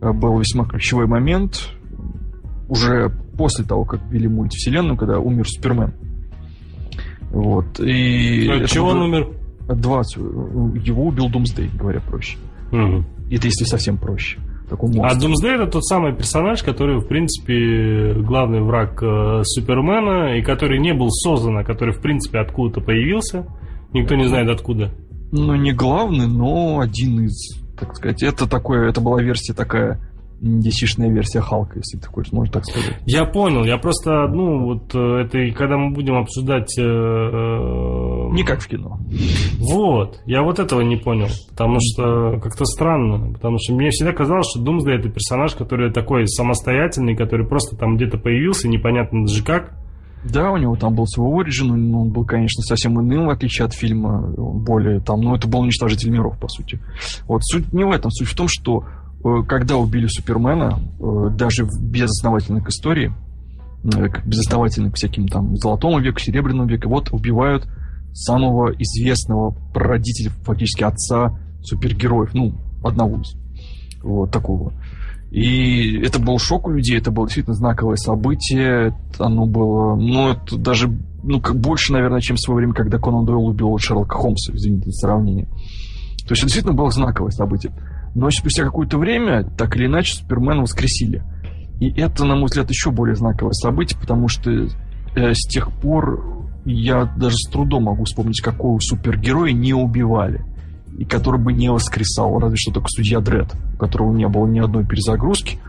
[0.01, 1.69] э, был весьма ключевой момент,
[2.67, 5.93] уже после того, как ввели мультивселенную, когда умер Супермен.
[7.31, 7.79] Вот.
[7.79, 9.29] И От чего он умер?
[9.67, 10.17] От 20.
[10.17, 12.37] Его убил Думсдей, говоря проще.
[12.71, 13.03] Угу.
[13.31, 14.39] Это если совсем проще.
[15.03, 20.79] А Думсдей это тот самый персонаж, который, в принципе, главный враг э, Супермена, и который
[20.79, 23.47] не был создан, а который, в принципе, откуда-то появился.
[23.93, 24.91] Никто не знает откуда.
[25.31, 28.23] Ну, не главный, но один из, так сказать.
[28.23, 29.99] Это такое, это была версия такая
[30.41, 32.97] dc версия Халка, если ты хочешь, можно так сказать.
[33.05, 36.77] Я понял, я просто, ну, вот э, это, когда мы будем обсуждать...
[36.77, 38.99] Э, э, не как в кино.
[39.59, 44.47] Вот, я вот этого не понял, потому что как-то странно, потому что мне всегда казалось,
[44.49, 49.73] что Думсдей это персонаж, который такой самостоятельный, который просто там где-то появился, непонятно даже как,
[50.23, 53.65] да, у него там был свой оригин, но он был, конечно, совсем иным, в отличие
[53.65, 56.79] от фильма, более там, ну, это был уничтожитель миров, по сути.
[57.25, 58.83] Вот суть не в этом, суть в том, что
[59.23, 63.13] э, когда убили Супермена, э, даже в безосновательных истории,
[63.83, 67.65] э, безосновательных к всяким там Золотому веку, Серебряному веку, вот убивают
[68.11, 73.35] самого известного прародителя, фактически отца супергероев, ну, одного из
[74.03, 74.73] вот такого.
[75.31, 78.95] И это был шок у людей, это было действительно знаковое событие.
[79.19, 80.89] Оно было, ну, это даже,
[81.23, 84.89] ну, как больше, наверное, чем в свое время, когда Конан Дойл убил Шерлока Холмса, извините
[84.89, 85.45] за сравнение.
[85.45, 87.73] То есть это действительно было знаковое событие.
[88.15, 91.23] Но спустя какое-то время, так или иначе, Супермена воскресили.
[91.79, 96.49] И это, на мой взгляд, еще более знаковое событие, потому что э, с тех пор
[96.65, 100.43] я даже с трудом могу вспомнить, какого супергероя не убивали.
[100.97, 104.59] И который бы не воскресал, разве что только судья Дред, у которого не было ни
[104.59, 105.59] одной перезагрузки.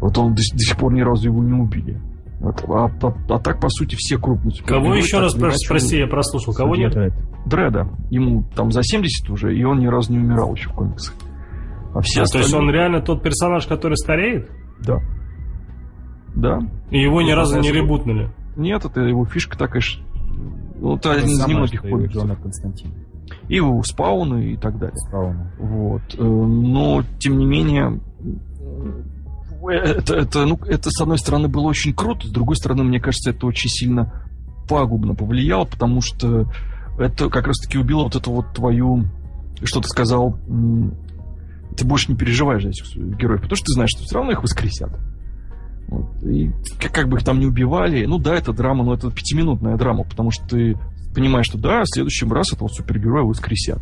[0.00, 2.00] Вот он до, до сих пор ни разу его не убили.
[2.40, 2.64] Вот.
[2.68, 6.52] А, а, а так, по сути, все крупные Кого еще раз про, спроси, я прослушал.
[6.52, 6.92] Кого нет?
[6.92, 7.12] Дред.
[7.46, 7.88] Дреда.
[8.10, 11.14] Ему там за 70 уже, и он ни разу не умирал еще в комиксах.
[11.94, 12.50] А все а, остальные...
[12.50, 14.50] То есть он реально тот персонаж, который стареет?
[14.80, 14.98] Да.
[16.34, 16.58] Да.
[16.90, 18.30] И его ни разу не ребутнули?
[18.56, 19.82] Нет, это его фишка такая.
[20.80, 22.42] Ну, это один из немногих комиксов.
[22.42, 22.92] Константин.
[23.48, 24.96] И у Спауна и так далее.
[25.08, 25.52] Спауна.
[25.58, 26.02] Вот.
[26.18, 28.00] Э, но, тем не менее,
[29.70, 33.30] это, это, ну, это, с одной стороны, было очень круто, с другой стороны, мне кажется,
[33.30, 34.28] это очень сильно
[34.68, 36.46] пагубно повлияло, потому что
[36.98, 39.04] это как раз-таки убило вот эту вот твою,
[39.64, 40.38] что ты сказал,
[41.76, 44.42] ты больше не переживаешь за этих героев, потому что ты знаешь, что все равно их
[44.42, 44.90] воскресят.
[45.88, 46.22] Вот.
[46.24, 49.76] И как, как бы их там не убивали, ну да, это драма, но это пятиминутная
[49.76, 50.78] драма, потому что ты
[51.14, 53.80] понимаешь, что да, в следующем раз этого супергероя воскресят.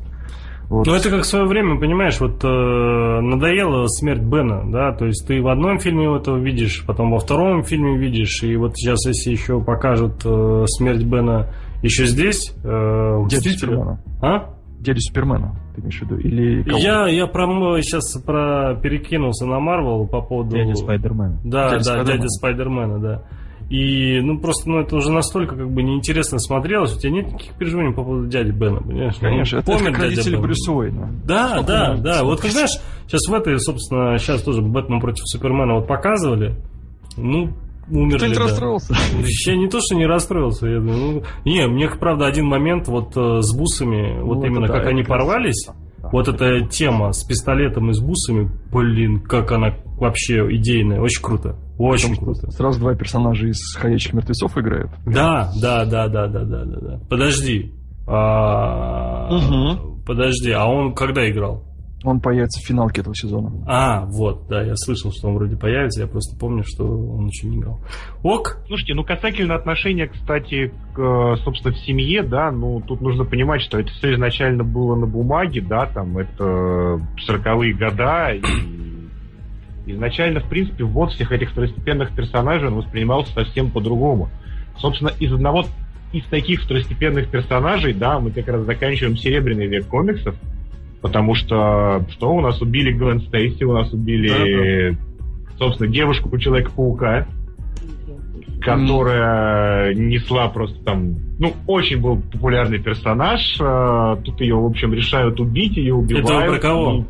[0.70, 0.86] Вот.
[0.86, 5.26] Ну, это как в свое время, понимаешь, вот э, надоела смерть Бена, да, то есть
[5.26, 9.32] ты в одном фильме этого видишь, потом во втором фильме видишь, и вот сейчас, если
[9.32, 12.54] еще покажут э, смерть Бена еще здесь...
[12.62, 14.00] Э, Дядя Супермена.
[14.22, 14.54] А?
[14.78, 16.18] Дядя Супермена, ты имеешь в виду?
[16.18, 16.78] Или кого?
[16.78, 20.54] Я, я про, сейчас про перекинулся на Марвел по поводу...
[20.54, 21.40] Дядя Спайдермена.
[21.42, 22.16] Да, дядя да, Спайдермена.
[22.16, 23.22] дядя Спайдермена, да.
[23.70, 26.96] И, ну, просто, ну, это уже настолько, как бы, неинтересно смотрелось.
[26.96, 29.14] У тебя нет никаких переживаний по поводу дяди Бена, понимаешь?
[29.20, 31.08] Конечно, ну, это помнит как родители Брюса Уэйна.
[31.24, 32.24] Да, Сколько да, да.
[32.24, 32.72] Вот, как знаешь,
[33.06, 36.56] сейчас в этой, собственно, сейчас тоже Бэтмен против Супермена вот показывали.
[37.16, 37.52] Ну,
[37.88, 38.18] умерли.
[38.18, 38.40] Ты не да.
[38.40, 38.94] расстроился?
[39.46, 40.66] Я не то, что не расстроился.
[40.66, 44.86] Я, ну, не, мне, правда, один момент вот э, с бусами, вот ну, именно как
[44.86, 45.68] они порвались.
[46.12, 51.56] Вот эта тема с пистолетом и с бусами, блин, как она вообще идейная, очень круто.
[51.78, 52.50] Очень Потому круто.
[52.50, 54.90] Сразу два персонажа из «Ходячих мертвецов» играют.
[55.06, 56.80] Да, да, да, да, да, да, да.
[56.80, 57.00] да.
[57.08, 57.72] Подожди.
[58.06, 59.28] А...
[59.30, 60.02] Угу.
[60.04, 61.69] Подожди, а он когда играл?
[62.02, 63.52] Он появится в финалке этого сезона.
[63.66, 67.46] А, вот, да, я слышал, что он вроде появится, я просто помню, что он еще
[67.46, 67.80] не играл.
[68.22, 68.56] Ок.
[68.66, 73.60] Слушайте, ну касательно отношения, кстати, к, э, собственно, в семье, да, ну тут нужно понимать,
[73.60, 78.40] что это все изначально было на бумаге, да, там это сороковые года, и
[79.86, 84.30] изначально, в принципе, ввод всех этих второстепенных персонажей он воспринимался совсем по-другому.
[84.78, 85.66] Собственно, из одного
[86.12, 90.34] из таких второстепенных персонажей, да, мы как раз заканчиваем серебряный век комиксов,
[91.00, 96.38] Потому что что у нас убили Гвен Стейси, у нас убили, да, собственно, девушку у
[96.38, 97.26] Человека-паука,
[98.60, 103.40] которая несла просто там, ну, очень был популярный персонаж.
[103.60, 106.28] А, тут ее, в общем, решают убить, ее убивают.
[106.28, 107.06] Это про кого?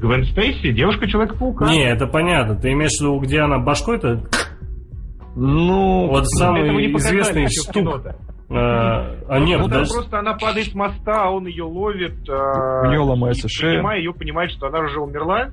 [0.00, 1.70] Гвен Стейси, девушка Человека-паука.
[1.70, 2.56] Не, это понятно.
[2.56, 4.24] Ты имеешь в виду, где она башкой-то?
[5.36, 8.02] Ну, вот самый известный стук.
[8.54, 9.92] А, а нет, ну, даже...
[9.92, 12.28] просто она падает с моста, а он ее ловит.
[12.28, 13.76] А, у нее ломается шея.
[13.76, 15.50] Понимая, ее понимает, что она уже умерла.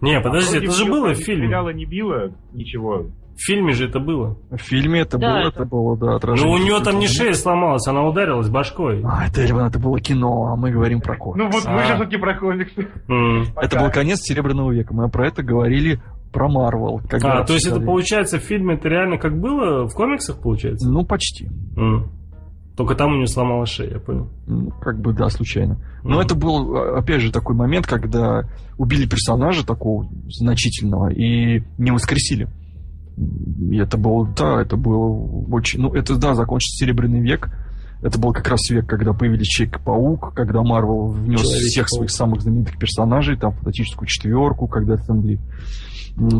[0.00, 1.46] Не, подожди, это же было в фильме.
[1.46, 3.06] Стреляла, не била, ничего.
[3.36, 4.36] В фильме же это было.
[4.50, 5.64] В фильме это да, было, это...
[5.64, 6.54] было, да, отражение.
[6.54, 9.02] Ну, у нее там не шея сломалась, она ударилась башкой.
[9.04, 11.42] А, это, это было кино, а мы говорим про комиксы.
[11.42, 12.88] Ну вот мы сейчас таки про комиксы.
[13.56, 16.00] Это был конец Серебряного века, мы про это говорили
[16.32, 17.00] про Марвел.
[17.22, 20.88] А, то есть это получается в фильме это реально как было в комиксах получается?
[20.88, 21.48] Ну, почти.
[21.76, 22.08] Mm.
[22.76, 24.30] Только там у нее сломалась шея, я понял.
[24.46, 25.78] Ну, как бы, да, случайно.
[26.02, 26.24] Но mm.
[26.24, 32.48] это был, опять же, такой момент, когда убили персонажа такого значительного и не воскресили.
[33.16, 35.06] И это было, да, это было
[35.54, 35.80] очень...
[35.80, 37.50] Ну, это, да, закончится Серебряный век.
[38.02, 42.78] Это был как раз век, когда появились Человек-паук, когда Марвел внес всех своих самых знаменитых
[42.78, 45.38] персонажей, там, фантастическую четверку, когда Стэнли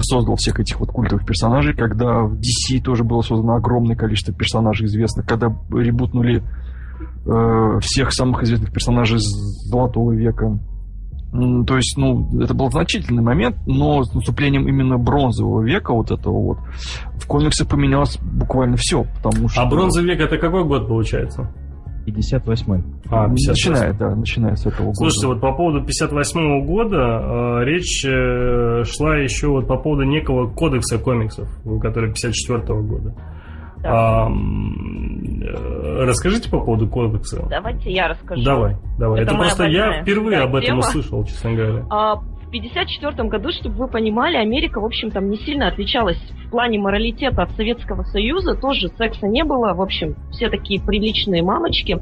[0.02, 4.86] создал всех этих вот культовых персонажей, когда в DC тоже было создано огромное количество персонажей
[4.86, 6.42] известных, когда ребутнули
[7.26, 10.58] э, всех самых известных персонажей Золотого века.
[11.32, 16.38] То есть, ну, это был значительный момент, но с наступлением именно бронзового века, вот этого
[16.38, 16.58] вот,
[17.14, 19.62] в комиксе поменялось буквально все, потому что...
[19.62, 21.50] А бронзовый век это какой год получается?
[22.06, 22.82] 58-й.
[23.10, 24.94] А, 58 Начинает, да, начиная с этого года.
[24.96, 30.48] Слушайте, вот по поводу 58-го года э, речь э, шла еще вот по поводу некого
[30.50, 31.48] кодекса комиксов,
[31.80, 33.14] который 54-го года.
[33.82, 34.26] Да.
[34.26, 37.44] А, э, расскажите по поводу кодекса.
[37.48, 38.42] Давайте я расскажу.
[38.44, 39.22] Давай, давай.
[39.22, 40.78] Это, Это просто я впервые об этом тема.
[40.80, 41.86] услышал, честно говоря.
[41.90, 42.16] А,
[42.52, 47.42] 1954 году, чтобы вы понимали, Америка, в общем, там не сильно отличалась в плане моралитета
[47.42, 48.54] от Советского Союза.
[48.54, 49.72] Тоже секса не было.
[49.72, 51.98] В общем, все такие приличные мамочки.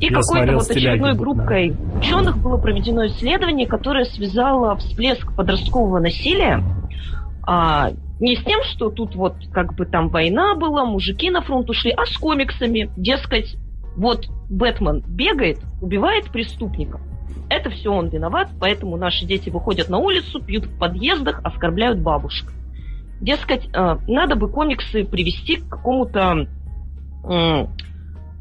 [0.00, 1.98] И какой-то вот очередной группкой да.
[1.98, 6.62] ученых было проведено исследование, которое связало всплеск подросткового насилия
[7.46, 11.70] а, не с тем, что тут вот как бы там война была, мужики на фронт
[11.70, 12.90] ушли, а с комиксами.
[12.96, 13.56] Дескать,
[13.96, 17.00] Вот Бэтмен бегает, убивает преступников.
[17.48, 22.52] Это все он виноват, поэтому наши дети выходят на улицу, пьют в подъездах, оскорбляют бабушек.
[23.20, 26.46] Дескать, э, надо бы комиксы привести к какому-то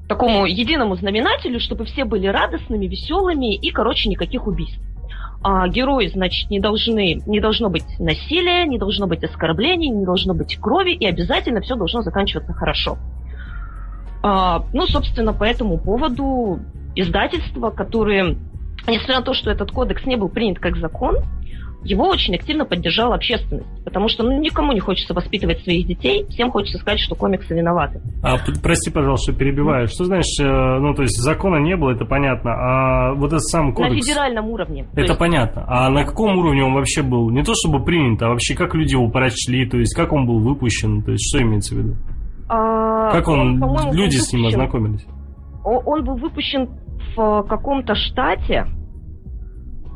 [0.07, 4.79] такому единому знаменателю, чтобы все были радостными, веселыми и, короче, никаких убийств.
[5.43, 10.33] А герои, значит, не должны, не должно быть насилия, не должно быть оскорблений, не должно
[10.33, 12.97] быть крови, и обязательно все должно заканчиваться хорошо.
[14.23, 16.59] А, ну, собственно, по этому поводу
[16.95, 18.37] издательства, которые,
[18.91, 21.17] несмотря на то, что этот кодекс не был принят как закон,
[21.83, 23.67] его очень активно поддержала общественность.
[23.85, 28.01] Потому что ну, никому не хочется воспитывать своих детей, всем хочется сказать, что комиксы виноваты.
[28.23, 29.87] А, прости, пожалуйста, перебиваю.
[29.87, 33.73] Что значит, э, ну, то есть закона не было, это понятно, а вот этот сам
[33.73, 33.95] кодекс...
[33.95, 34.87] На федеральном уровне.
[34.93, 35.17] Это есть...
[35.17, 35.65] понятно.
[35.67, 37.29] А на каком уровне он вообще был?
[37.29, 40.39] Не то чтобы принят, а вообще как люди его прочли, то есть как он был
[40.39, 41.95] выпущен, то есть что имеется в виду?
[42.49, 45.05] А, как он, он люди с ним ознакомились?
[45.63, 46.69] Он был выпущен
[47.15, 48.65] в каком-то штате,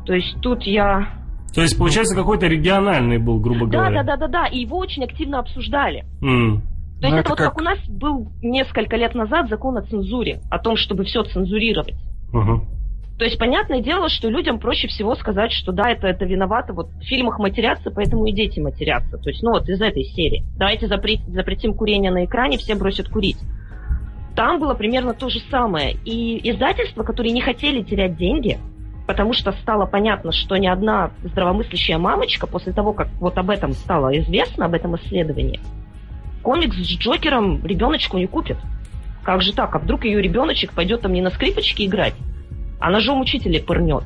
[0.04, 1.22] то есть тут я
[1.54, 4.02] то есть, получается, какой-то региональный был, грубо да, говоря.
[4.02, 6.06] Да, да, да, да, и его очень активно обсуждали.
[6.22, 6.62] Mm.
[7.02, 7.48] То есть ну, это, это вот как...
[7.48, 11.96] как у нас был несколько лет назад закон о цензуре, о том, чтобы все цензурировать.
[12.32, 12.60] Uh-huh.
[13.18, 16.88] То есть, понятное дело, что людям проще всего сказать, что да, это, это виновато, вот
[16.88, 19.18] в фильмах матерятся, поэтому и дети матерятся.
[19.18, 20.44] То есть, ну вот из этой серии.
[20.56, 23.38] Давайте запретим, запретим курение на экране, все бросят курить.
[24.34, 25.96] Там было примерно то же самое.
[26.04, 28.58] И издательства, которые не хотели терять деньги,
[29.12, 33.74] потому что стало понятно, что ни одна здравомыслящая мамочка после того, как вот об этом
[33.74, 35.60] стало известно, об этом исследовании,
[36.42, 38.56] комикс с Джокером ребеночку не купит.
[39.22, 39.74] Как же так?
[39.74, 42.14] А вдруг ее ребеночек пойдет там не на скрипочке играть,
[42.80, 44.04] а ножом учителя пырнет.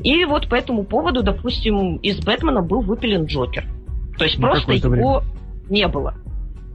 [0.00, 3.64] И вот по этому поводу, допустим, из Бэтмена был выпилен Джокер.
[4.18, 5.22] То есть на просто его время.
[5.70, 6.14] не было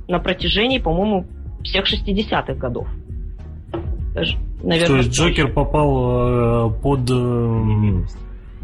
[0.07, 1.27] на протяжении, по-моему,
[1.63, 2.87] всех 60-х годов
[4.63, 4.88] наверное.
[4.88, 7.10] То есть Джокер попал э, под...
[7.10, 7.13] Э,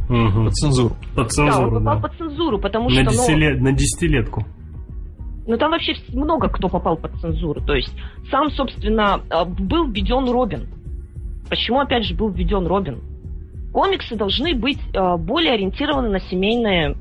[0.10, 0.44] угу.
[0.46, 0.96] Под цензуру.
[1.16, 1.78] Под цензуру, да.
[1.78, 2.08] он попал да.
[2.08, 3.12] под цензуру, потому на что...
[3.12, 3.60] Десятилет...
[3.60, 4.46] Ну, на десятилетку.
[5.46, 7.62] Ну, там вообще много кто попал под цензуру.
[7.62, 7.94] То есть,
[8.32, 10.68] сам, собственно, э, был введен Робин.
[11.50, 13.02] Почему, опять же, был введен Робин?
[13.74, 16.96] Комиксы должны быть э, более ориентированы на семейный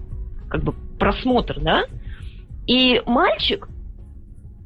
[0.49, 1.85] как бы, просмотр, да?
[2.67, 3.69] И мальчик,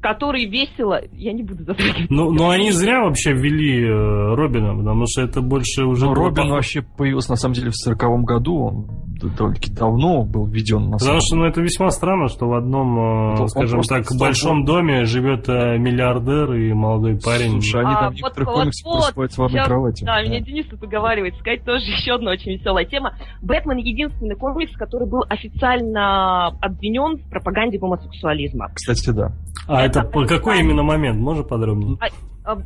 [0.01, 1.01] который весело...
[1.11, 2.09] Я не буду затрагивать.
[2.09, 6.05] Ну, но они зря вообще ввели э, Робина, потому что это больше уже...
[6.05, 8.55] Ну, Робин вообще появился, на самом деле, в сороковом году.
[8.57, 8.87] Он
[9.19, 10.89] довольно-таки давно был введен.
[10.89, 14.65] На Потому что ну, это весьма странно, что в одном, э, он скажем так, большом
[14.65, 17.61] доме живет э, миллиардер и молодой парень.
[17.61, 18.83] Слушай, они а, там вот, некоторые вот, комиксы
[19.15, 20.03] вот, в одной кровати.
[20.03, 23.13] Да, да, меня Денис тут уговаривает сказать тоже еще одна очень веселая тема.
[23.41, 28.69] Бэтмен единственный комикс, который был официально обвинен в пропаганде гомосексуализма.
[28.73, 29.31] Кстати, да.
[29.67, 31.19] А это, по какой именно момент?
[31.19, 31.97] Можно подробнее?
[32.43, 32.57] А, а,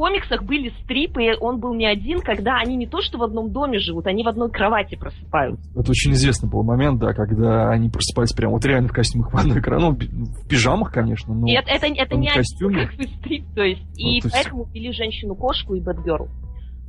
[0.00, 3.52] комиксах были стрипы, и он был не один, когда они не то что в одном
[3.52, 5.70] доме живут, они в одной кровати просыпаются.
[5.78, 9.36] Это очень известный был момент, да, когда они просыпались прямо вот реально в костюмах в
[9.36, 10.08] одной кровати.
[10.10, 12.86] Ну, в пижамах, конечно, но и это, это, это не костюме.
[12.86, 13.82] как стрип, то есть.
[13.82, 14.32] Ну, и то есть...
[14.32, 16.28] поэтому ввели женщину-кошку и Бэтгерл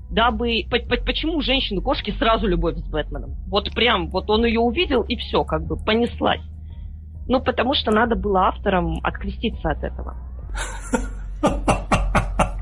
[0.09, 0.65] дабы...
[1.05, 3.35] Почему женщину-кошки сразу любовь с Бэтменом?
[3.47, 6.41] Вот прям, вот он ее увидел, и все, как бы понеслась.
[7.27, 10.15] Ну, потому что надо было авторам откреститься от этого.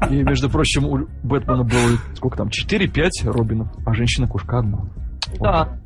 [0.10, 4.80] И, между прочим, у Бэтмена было сколько там, 4-5 Робинов, а женщина-кошка одна.
[5.40, 5.80] Да.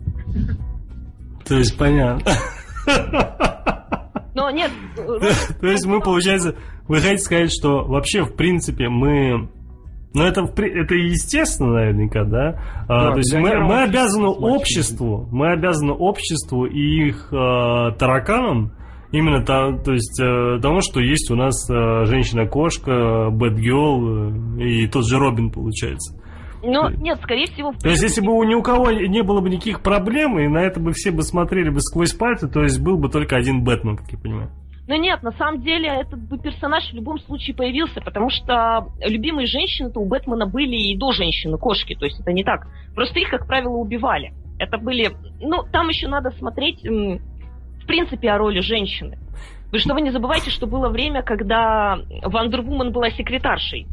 [1.45, 2.31] То есть понятно.
[4.33, 4.71] Но нет.
[5.59, 6.55] То есть мы, получается,
[6.87, 9.49] вы хотите сказать, что вообще, в принципе, мы
[10.13, 12.61] ну, это, это естественно, наверняка, да?
[12.87, 18.73] А, да то есть мы, мы обязаны обществу, мы обязаны обществу и их э, тараканам
[19.13, 24.87] Именно то, то есть э, тому, что есть у нас э, женщина-кошка, Бэтгелл э, и
[24.87, 26.19] тот же Робин, получается.
[26.63, 27.73] Ну, нет, скорее всего...
[27.73, 30.79] То есть, если бы ни у кого не было бы никаких проблем, и на это
[30.79, 34.11] бы все бы смотрели бы сквозь пальцы, то есть был бы только один Бэтмен, как
[34.11, 34.49] я понимаю.
[34.87, 39.47] Ну нет, на самом деле этот бы персонаж в любом случае появился, потому что любимые
[39.47, 42.67] женщины-то у Бэтмена были и до женщины-кошки, то есть это не так.
[42.93, 44.33] Просто их, как правило, убивали.
[44.59, 45.15] Это были...
[45.39, 46.85] Ну, там еще надо смотреть
[47.83, 49.17] в принципе, о роли женщины.
[49.71, 53.87] Вы что, вы не забывайте, что было время, когда Вандервумен была секретаршей.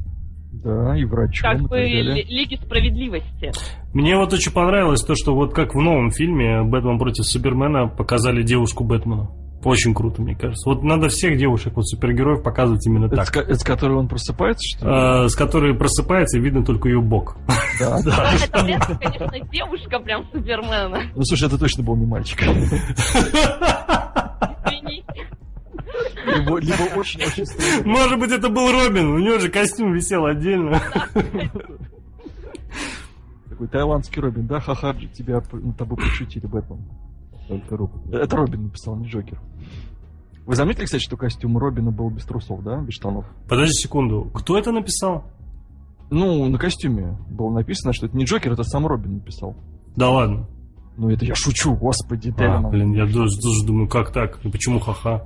[0.52, 1.50] Да, и врачом.
[1.50, 3.52] Как бы Лиги Справедливости.
[3.94, 8.42] Мне вот очень понравилось то, что вот как в новом фильме «Бэтмен против Супермена» показали
[8.42, 9.30] девушку Бэтмена.
[9.62, 10.68] Очень круто, мне кажется.
[10.68, 13.26] Вот надо всех девушек, вот супергероев показывать именно это так.
[13.26, 14.92] С, это с которой он просыпается, что ли?
[14.94, 17.36] А, с которой просыпается, и видно только ее бок.
[17.78, 18.32] Да, да.
[18.34, 18.98] Это, конечно,
[19.52, 21.02] девушка прям Супермена.
[21.14, 22.42] Ну, слушай, это точно был не мальчик.
[26.26, 27.88] Либо, либо очень-очень строгий.
[27.88, 30.80] Может быть, это был Робин, у него же костюм висел отдельно.
[33.48, 36.78] Такой таиландский Робин, да, ха-ха, тебя над тобой пошутили, Бэтмен.
[37.51, 38.01] Только руку.
[38.12, 39.40] Это Робин написал, не Джокер.
[40.46, 43.26] Вы заметили, кстати, что костюм Робина был без трусов, да, без штанов?
[43.48, 45.24] Подожди секунду, кто это написал?
[46.11, 49.57] Ну, на костюме было написано, что это не Джокер, это сам Робин написал.
[49.96, 50.46] Да ладно.
[50.96, 54.38] Ну, это я шучу, господи, А, блин, я тоже, тоже думаю, как так?
[54.44, 55.24] Ну, Почему ха-ха?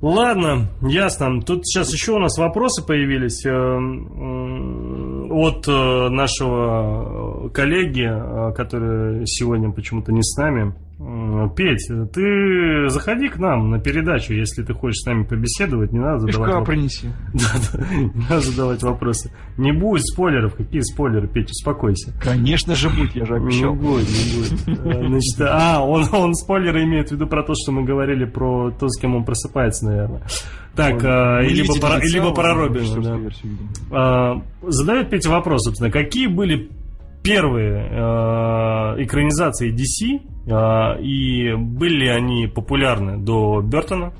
[0.00, 1.42] Ладно, ясно.
[1.42, 3.50] Тут сейчас еще у нас вопросы появились э,
[5.28, 8.08] от э, нашего э, коллеги,
[8.54, 10.72] который сегодня почему-то не с нами.
[11.54, 16.18] Петь, ты заходи к нам на передачу, если ты хочешь с нами побеседовать, не надо
[16.20, 16.66] задавать вопросы.
[16.72, 17.08] принеси.
[17.34, 19.30] Да-да, не надо задавать вопросы.
[19.56, 20.56] Не будет спойлеров.
[20.56, 22.12] Какие спойлеры, Петь, успокойся.
[22.20, 23.76] Конечно же будет, я же обещал.
[23.76, 24.86] Не будет, не будет.
[24.86, 28.72] Э, Значит, а, он, он спойлеры имеет в виду про то, что мы говорили про
[28.72, 30.22] то, с кем он просыпается, наверное.
[30.74, 33.02] Так, а, либо про, либо про Робина.
[33.90, 33.92] да.
[33.92, 36.70] А, Задает Петя вопрос, собственно, какие были
[37.22, 40.20] первые э, экранизации DC,
[41.00, 44.12] и были ли они популярны до Бертона?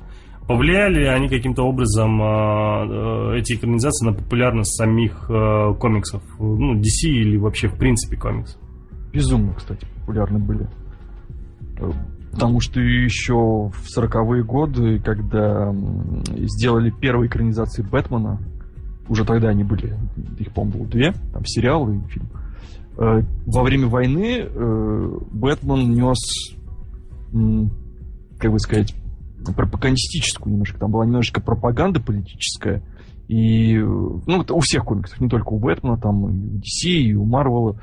[0.49, 6.23] Повлияли ли они каким-то образом, э, э, эти экранизации, на популярность самих э, комиксов?
[6.39, 8.59] Ну, DC или вообще, в принципе, комиксов?
[9.13, 10.67] Безумно, кстати, популярны были.
[12.31, 15.71] Потому что еще в 40-е годы, когда
[16.35, 18.39] сделали первые экранизации Бэтмена,
[19.07, 19.99] уже тогда они были,
[20.39, 22.27] их, по-моему, было две, там сериал и фильм.
[22.99, 26.17] Э, Во время войны э, Бэтмен нес,
[28.39, 28.93] как бы сказать,
[29.55, 30.79] пропагандистическую немножко.
[30.79, 32.83] Там была немножечко пропаганда политическая.
[33.27, 37.25] И, ну, у всех комиксов, не только у Бэтмена, там и у DC, и у
[37.25, 37.79] Марвела.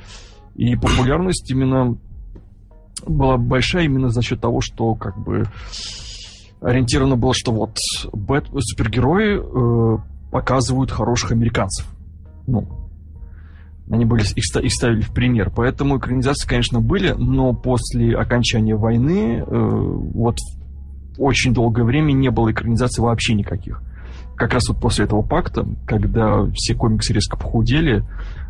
[0.57, 1.97] И популярность именно
[3.07, 5.45] была большая именно за счет того, что как бы
[6.61, 7.77] ориентировано было, что вот
[8.13, 9.99] Бэт, супергерои э,
[10.33, 11.87] показывают хороших американцев.
[12.47, 12.67] Ну,
[13.91, 15.53] они были, их, их ставили в пример.
[15.55, 20.39] Поэтому экранизации, конечно, были, но после окончания войны э, вот
[21.19, 23.83] очень долгое время не было экранизаций вообще никаких.
[24.37, 28.05] Как раз вот после этого пакта, когда все комиксы резко похудели,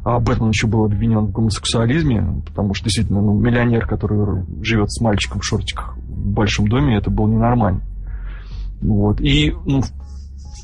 [0.04, 5.00] а Бэтмен еще был обвинен в гомосексуализме, потому что действительно ну, миллионер, который живет с
[5.00, 7.82] мальчиком в шортиках в большом доме, это было ненормально.
[8.80, 9.20] Вот.
[9.20, 9.82] И ну,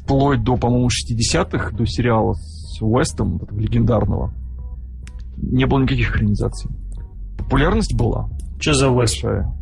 [0.02, 4.32] вплоть до, по-моему, 60-х, до сериала с Уэстом, легендарного,
[5.42, 6.70] не было никаких экранизаций.
[7.38, 8.28] Популярность была
[8.60, 9.52] Что за большая.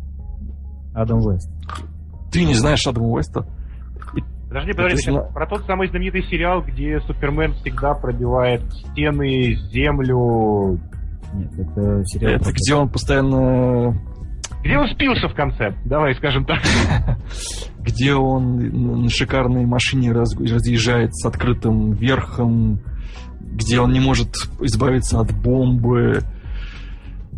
[0.93, 1.49] Адам Вест.
[2.31, 3.45] Ты не знаешь Адама Уэста?
[4.47, 10.77] Подожди, Это подожди, сна- про тот самый знаменитый сериал, где Супермен всегда пробивает стены, землю.
[11.33, 12.33] Нет, это сериал...
[12.33, 13.97] Это где он постоянно...
[14.61, 15.73] Где он спился в конце?
[15.85, 16.59] Давай скажем так.
[17.79, 22.79] Где он на на шикарной машине раз- разъезжает с открытым верхом,
[23.51, 26.21] где он не может избавиться от бомбы,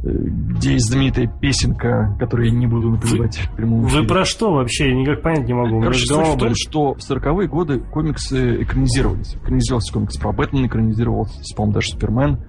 [0.04, 4.08] э, где есть знаменитая песенка, которую я не буду напевать в прямом Вы эфире.
[4.08, 4.90] про что вообще?
[4.90, 5.82] Я никак понять не могу.
[5.82, 9.36] Короче, суть в том, что в 40-е годы комиксы экранизировались.
[9.36, 12.40] Экранизировался комикс про Бэтмена, экранизировался, по-моему, даже Супермен.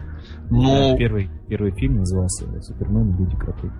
[0.51, 3.73] Но Первый, первый фильм назывался «Супермен и люди-кроты».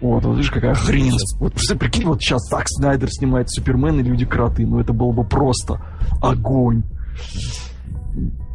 [0.00, 1.12] Вот, вот видишь, какая хрень.
[1.38, 4.66] Вот представь, прикинь, вот сейчас Зак Снайдер снимает Супермен и Люди-кроты.
[4.66, 5.80] Ну, это было бы просто
[6.20, 6.82] огонь.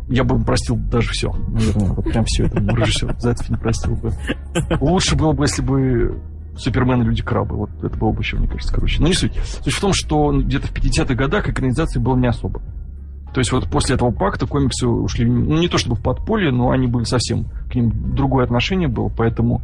[0.09, 1.31] Я бы простил даже все.
[1.31, 4.13] Наверное, вот прям все это режиссер за это не простил бы.
[4.79, 6.21] Лучше было бы, если бы
[6.57, 7.55] Супермен и Люди-крабы.
[7.55, 9.01] Вот это было бы еще, мне кажется, короче.
[9.01, 9.33] Но не суть.
[9.63, 12.61] Суть в том, что где-то в 50-х годах экранизации было не особо.
[13.33, 16.71] То есть вот после этого пакта комиксы ушли, ну, не то чтобы в подполье, но
[16.71, 19.61] они были совсем, к ним другое отношение было, поэтому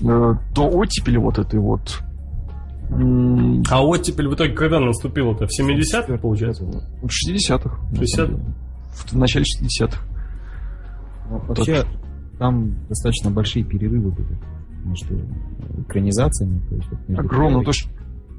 [0.00, 2.00] э, до оттепели вот этой вот
[3.70, 5.46] А оттепель в итоге когда наступила-то?
[5.46, 6.64] В 70-х, получается?
[6.64, 7.78] в 60-х.
[7.90, 8.63] на 60-х?
[8.94, 10.00] В, начале 60-х.
[11.28, 11.84] Вообще,
[12.38, 14.38] там достаточно большие перерывы были
[14.84, 15.20] между
[15.78, 16.60] экранизациями.
[16.68, 17.62] То есть, между Огромно.
[17.62, 17.88] То есть,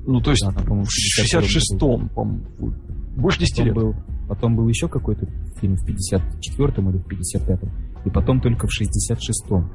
[0.06, 2.46] ну, то есть Да, по-моему, в в 62-м 66-м, по-моему,
[3.16, 3.76] больше 10 Потом лет.
[3.76, 3.96] был,
[4.28, 5.28] потом был еще какой-то
[5.60, 7.72] фильм в 54-м или в 55-м,
[8.06, 9.70] и потом только в 66-м.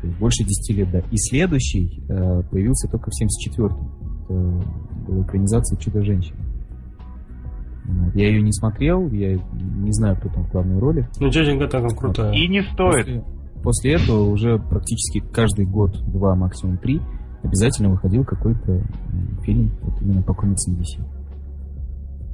[0.00, 0.98] То есть больше 10 лет, да.
[1.10, 4.24] И следующий э, появился только в 74-м.
[4.24, 4.32] Это
[5.06, 6.38] была экранизация «Чудо-женщины».
[8.14, 11.08] Я ее не смотрел, я не знаю, кто там в главной роли.
[11.20, 12.32] Ну, тетенька такая крутая.
[12.32, 13.04] И не стоит.
[13.04, 13.24] После,
[13.62, 17.00] после этого уже практически каждый год, два, максимум три,
[17.42, 18.82] обязательно выходил какой-то
[19.42, 21.04] фильм вот именно по комиксам DC.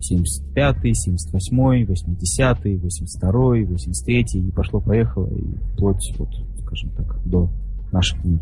[0.01, 6.29] 75-й, 78-й, 80-й, 82-й, 83-й, и пошло-поехало, и вплоть, вот,
[6.65, 7.51] скажем так, до
[7.93, 8.41] наших дней.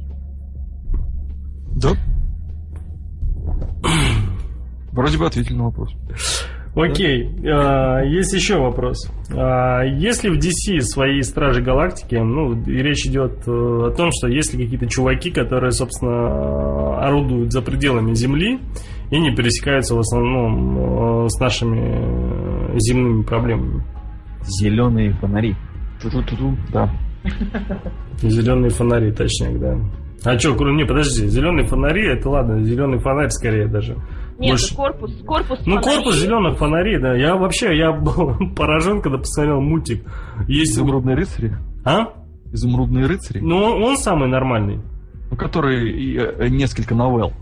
[1.76, 1.90] Да.
[4.92, 5.94] Вроде бы ответили на вопрос.
[6.78, 9.10] Окей, а, есть еще вопрос.
[9.34, 14.28] А, Если в DC свои Стражи Галактики, ну, и речь идет э, о том, что
[14.28, 18.60] есть ли какие-то чуваки, которые, собственно, орудуют за пределами Земли
[19.10, 23.82] и не пересекаются в основном э, с нашими э, земными проблемами.
[24.42, 25.56] Зеленые фонари.
[26.00, 26.94] Ту-ту-ту-ту, Да.
[28.22, 29.76] Зеленые фонари, точнее, да.
[30.24, 33.96] А что, не, подожди, зеленые фонари, это ладно, зеленый фонарь скорее даже.
[34.38, 35.96] Нет, Больше- это корпус, корпус Ну, фонарей.
[35.96, 37.14] корпус зеленых фонарей, да.
[37.16, 40.04] Я вообще, я был поражен, когда посмотрел мультик.
[40.46, 40.72] Есть...
[40.74, 41.56] Изумрудные рыцари.
[41.84, 42.12] А?
[42.52, 43.40] Изумрудные рыцари.
[43.40, 44.80] Ну, он, самый нормальный.
[45.30, 47.32] Ну, которые и, э, несколько новелл.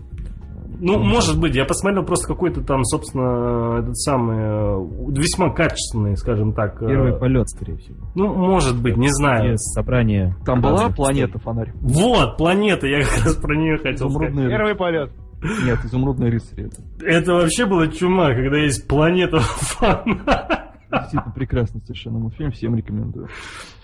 [0.79, 6.53] Ну, может быть, я посмотрел просто какой-то там, собственно, этот самый, э, весьма качественный, скажем
[6.53, 6.81] так.
[6.83, 7.97] э, Первый полет, скорее всего.
[8.15, 9.47] Ну, может быть, не знаю.
[9.49, 10.35] Где собрание...
[10.45, 11.71] Там была планета фонарь.
[11.81, 14.31] Вот, планета, я как раз про нее хотел сказать.
[14.33, 15.11] Изумрудные Первый полет.
[15.41, 16.65] Нет, изумрудные рыцари.
[16.67, 20.73] Это Это вообще была чума, когда есть планета фана.
[20.91, 22.51] действительно прекрасный совершенно мультфильм.
[22.51, 23.27] Всем рекомендую.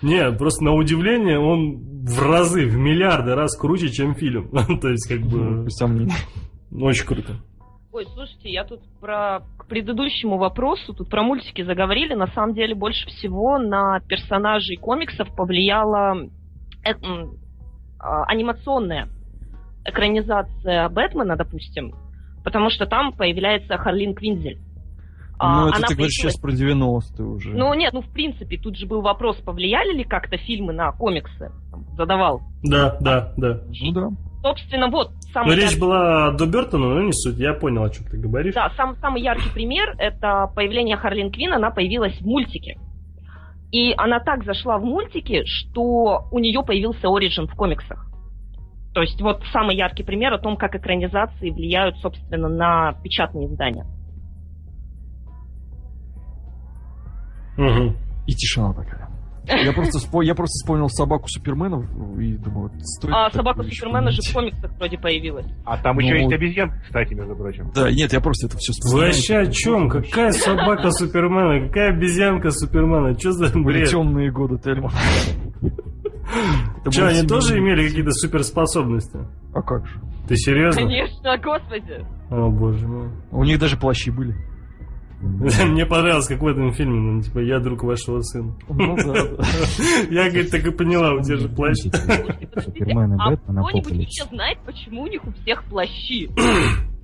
[0.02, 4.48] Нет, просто на удивление он в разы, в миллиарды раз круче, чем фильм.
[4.80, 6.12] То есть, как бы, Без сомнений.
[6.72, 7.32] очень круто.
[7.92, 12.14] Ой, слушайте, я тут про к предыдущему вопросу, тут про мультики заговорили.
[12.14, 16.16] На самом деле больше всего на персонажей комиксов повлияла
[16.84, 17.36] э, м,
[18.00, 19.08] а, анимационная
[19.84, 21.94] экранизация Бэтмена, допустим,
[22.42, 24.58] потому что там появляется Харлин Квинзель.
[25.38, 27.50] А, Ну, это она ты говоришь сейчас про 90-е уже.
[27.50, 31.50] Ну нет, ну в принципе, тут же был вопрос, повлияли ли как-то фильмы на комиксы?
[31.96, 32.42] Задавал.
[32.62, 33.60] Да, да, да.
[33.82, 34.08] Ну да.
[34.42, 37.36] Собственно, вот Но самый речь яркий- была до Бертона, но не суть.
[37.38, 38.54] Я понял, о чем ты говоришь.
[38.54, 42.78] Да, сам, самый яркий пример это появление Харлин Квин, она появилась в мультике.
[43.72, 48.06] И она так зашла в мультике, что у нее появился оригин в комиксах.
[48.94, 53.84] То есть вот самый яркий пример о том, как экранизации влияют, собственно, на печатные издания.
[57.56, 57.96] Мгм.
[58.26, 59.08] И тишина такая.
[59.46, 61.82] Я просто, вспо- я просто вспомнил собаку Супермена
[62.18, 65.44] и думаю, вот стоит А собака Супермена же в комиксах вроде появилась.
[65.66, 66.34] А там Ну, еще есть вот.
[66.34, 67.70] обезьянка, кстати, между прочим.
[67.74, 69.90] Да, нет, я просто это все Вы вообще о чем?
[69.90, 71.66] Какая собака Супермена?
[71.68, 73.18] Какая обезьянка Супермена?
[73.18, 73.90] Что за Были бред?
[73.90, 74.90] темные годы Тельма.
[76.90, 79.18] Че, они тоже имели какие-то суперспособности?
[79.54, 80.00] А как же?
[80.28, 80.82] Ты серьезно?
[80.82, 82.04] Конечно, господи.
[82.30, 83.08] О, боже мой.
[83.30, 84.34] У них даже плащи были.
[85.64, 88.54] Мне понравилось, как в этом фильме, ну, типа, я друг вашего сына.
[88.68, 89.44] Ну да, да.
[90.10, 91.76] Я, говорит, так и поняла, у тебя же плащ.
[91.78, 96.28] Супермен и а Бэтмен, кто-нибудь вообще знает, почему у них у всех плащи?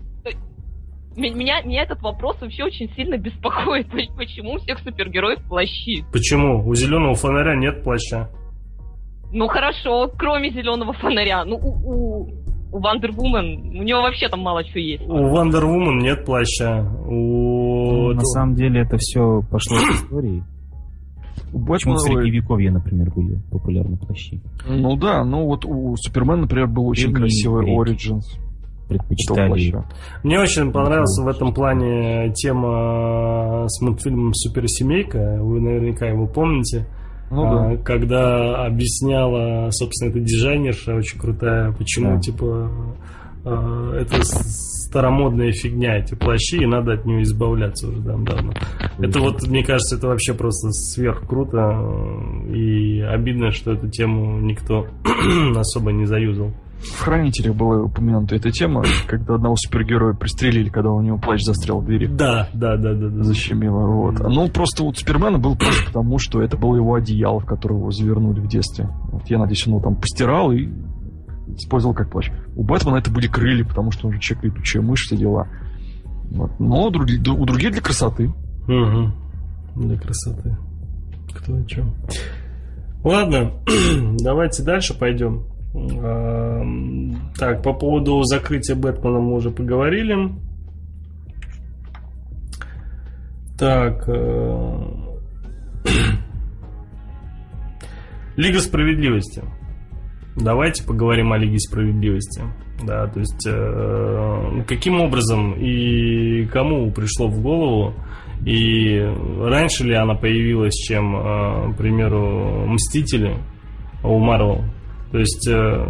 [1.16, 3.88] Меня, меня этот вопрос вообще очень сильно беспокоит.
[3.90, 6.04] Поч- Почему у всех супергероев плащи?
[6.12, 6.66] Почему?
[6.66, 8.30] У зеленого фонаря нет плаща.
[9.32, 11.44] Ну хорошо, кроме зеленого фонаря.
[11.44, 12.28] Ну, у, у,
[12.72, 15.02] у Wonder Woman, у него вообще там мало чего есть.
[15.06, 16.80] У Wonder Woman нет плаща.
[17.06, 18.10] У...
[18.10, 20.42] Ну, на самом деле это все пошло с истории.
[21.52, 21.98] У Почему в.
[21.98, 24.40] Средневековье, например, были популярны плащи?
[24.68, 27.66] Ну да, ну вот у Супермена, например, был очень красивый.
[27.66, 28.22] Origins.
[28.88, 29.72] Предпочитали.
[30.24, 35.38] Мне очень понравилась в этом плане тема с мультфильмом «Суперсемейка».
[35.40, 36.86] Вы наверняка его помните.
[37.30, 37.76] Ну А, да.
[37.82, 42.20] Когда объясняла, собственно, эта дизайнерша очень крутая, почему, Да.
[42.20, 42.70] типа,
[43.44, 48.52] а, это старомодная фигня, эти плащи, и надо от нее избавляться уже там давно.
[48.98, 51.80] Это вот, мне кажется, это вообще просто сверх круто,
[52.52, 54.86] и обидно, что эту тему никто
[55.56, 56.52] особо не заюзал.
[56.80, 61.80] В «Хранителях» была упомянута эта тема, когда одного супергероя пристрелили, когда у него плащ застрял
[61.80, 62.06] в двери.
[62.06, 63.22] Да, да, да, да, да.
[63.22, 64.18] Защемило, вот.
[64.20, 67.90] Ну, просто вот Супермена был плащ, потому что это было его одеяло, в которое его
[67.90, 68.88] завернули в детстве.
[69.12, 70.68] Вот я надеюсь, он его там постирал и
[71.54, 72.30] использовал как плащ.
[72.56, 75.48] У Бэтмена это были крылья, потому что он же человек летучая мышь, все дела.
[76.30, 76.58] Вот.
[76.58, 78.28] Но у других, у других для красоты.
[78.68, 79.82] Угу.
[79.84, 80.56] Для красоты.
[81.34, 81.94] Кто о чем.
[83.04, 83.52] Ладно,
[84.18, 85.49] давайте дальше пойдем.
[85.72, 90.30] Так, по поводу закрытия Бэтмена мы уже поговорили.
[93.58, 94.08] Так.
[94.08, 94.80] э,
[98.36, 99.42] Лига справедливости.
[100.36, 102.42] Давайте поговорим о Лиге справедливости.
[102.84, 107.94] Да, то есть э, каким образом и кому пришло в голову
[108.46, 108.98] и
[109.38, 113.36] раньше ли она появилась, чем, э, к примеру, Мстители
[114.02, 114.64] у Марвел?
[115.12, 115.86] То есть, э,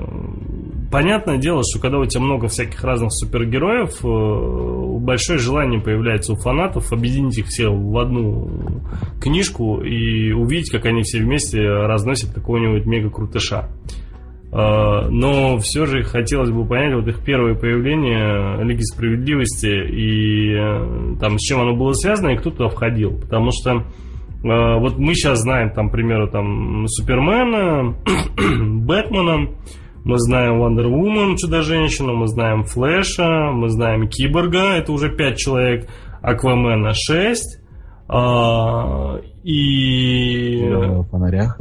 [0.90, 6.36] понятное дело, что когда у тебя много всяких разных супергероев, э, большое желание появляется у
[6.36, 8.82] фанатов объединить их все в одну
[9.20, 13.68] книжку и увидеть, как они все вместе разносят какого-нибудь мега-крутыша.
[14.52, 21.16] А, но все же хотелось бы понять вот их первое появление Лиги Справедливости и э,
[21.20, 23.16] там с чем оно было связано и кто туда входил.
[23.20, 23.82] Потому что э,
[24.42, 27.94] вот мы сейчас знаем, там, к примеру, там, Супермена,
[28.86, 29.50] Бэтмена,
[30.04, 35.88] мы знаем Wonder Woman, Чудо-женщину, мы знаем Флэша, мы знаем Киборга, это уже пять человек,
[36.22, 37.60] Аквамена 6,
[38.08, 40.58] а, и...
[40.58, 41.54] Зеленого фонаря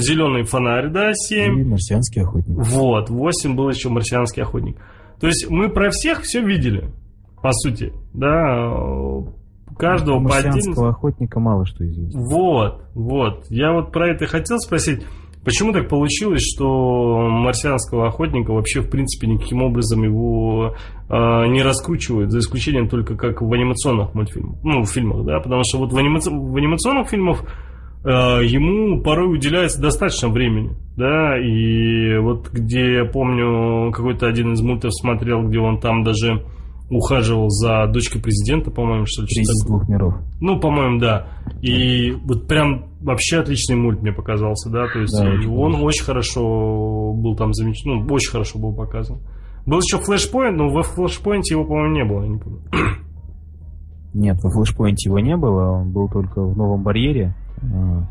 [0.00, 1.60] Зеленый фонарь, да, 7.
[1.60, 2.56] И марсианский охотник.
[2.56, 4.76] Вот, 8 был еще марсианский охотник.
[5.20, 6.90] То есть мы про всех все видели,
[7.40, 8.68] по сути, да,
[9.74, 12.20] каждого по Марсианского охотника мало что известно.
[12.20, 13.46] Вот, вот.
[13.50, 15.02] Я вот про это хотел спросить.
[15.44, 20.74] Почему так получилось, что марсианского охотника вообще, в принципе, никаким образом его
[21.10, 21.14] э,
[21.48, 25.78] не раскручивают, за исключением только как в анимационных мультфильмах, ну, в фильмах, да, потому что
[25.78, 26.30] вот в, анимаци...
[26.30, 27.44] в анимационных фильмах
[28.04, 34.62] э, ему порой уделяется достаточно времени, да, и вот где, я помню, какой-то один из
[34.62, 36.42] мультов смотрел, где он там даже
[36.96, 39.28] ухаживал за дочкой президента, по-моему, что ли.
[39.28, 40.14] Кризис двух миров.
[40.40, 41.26] Ну, по-моему, да.
[41.62, 45.84] И вот прям вообще отличный мульт мне показался, да, то есть да, он хорошо.
[45.84, 49.18] очень хорошо был там замечен, ну, очень хорошо был показан.
[49.66, 52.60] Был еще флешпоинт, но во флешпоинте его, по-моему, не было, я не помню.
[54.14, 57.34] Нет, во флешпоинте его не было, он был только в новом барьере.
[57.62, 58.06] А,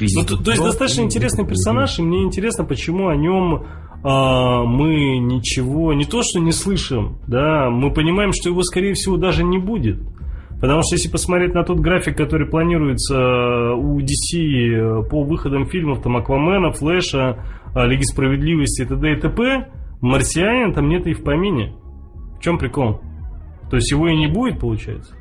[0.00, 3.64] ну, то, то есть достаточно интересный персонаж, и мне интересно, почему о нем
[4.04, 9.16] а, мы ничего, не то что не слышим, да, мы понимаем, что его, скорее всего,
[9.16, 10.00] даже не будет.
[10.60, 16.16] Потому что если посмотреть на тот график, который планируется у DC по выходам фильмов там
[16.16, 17.44] Аквамена, Флэша,
[17.74, 19.12] а, Лиги Справедливости и т.д.
[19.12, 19.68] и т.п.,
[20.00, 21.74] Марсианин там нет и в помине.
[22.38, 23.00] В чем прикол?
[23.70, 25.14] То есть его и не будет, получается?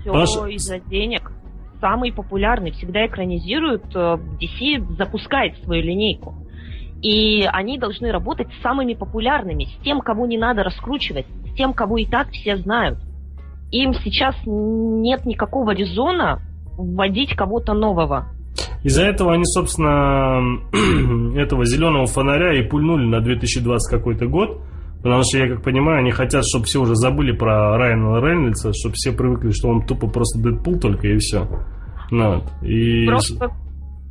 [0.00, 1.32] Все Потому из-за денег.
[1.80, 3.84] Самый популярный всегда экранизируют.
[3.94, 6.34] Э, DC запускает свою линейку.
[7.02, 11.72] И они должны работать с самыми популярными, с тем, кого не надо раскручивать, с тем,
[11.72, 12.98] кого и так все знают.
[13.70, 16.40] Им сейчас нет никакого резона
[16.76, 18.28] вводить кого-то нового.
[18.82, 20.40] Из-за этого они, собственно,
[21.38, 24.60] этого зеленого фонаря и пульнули на 2020 какой-то год.
[25.02, 28.94] Потому что, я как понимаю, они хотят, чтобы все уже забыли про Райана Рейнольдса, чтобы
[28.96, 31.46] все привыкли, что он тупо просто Дэдпул только и все.
[32.10, 33.06] Ну, и...
[33.06, 33.50] Просто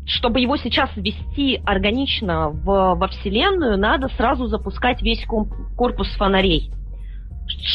[0.07, 6.71] чтобы его сейчас ввести органично в, во Вселенную, надо сразу запускать весь корпус фонарей.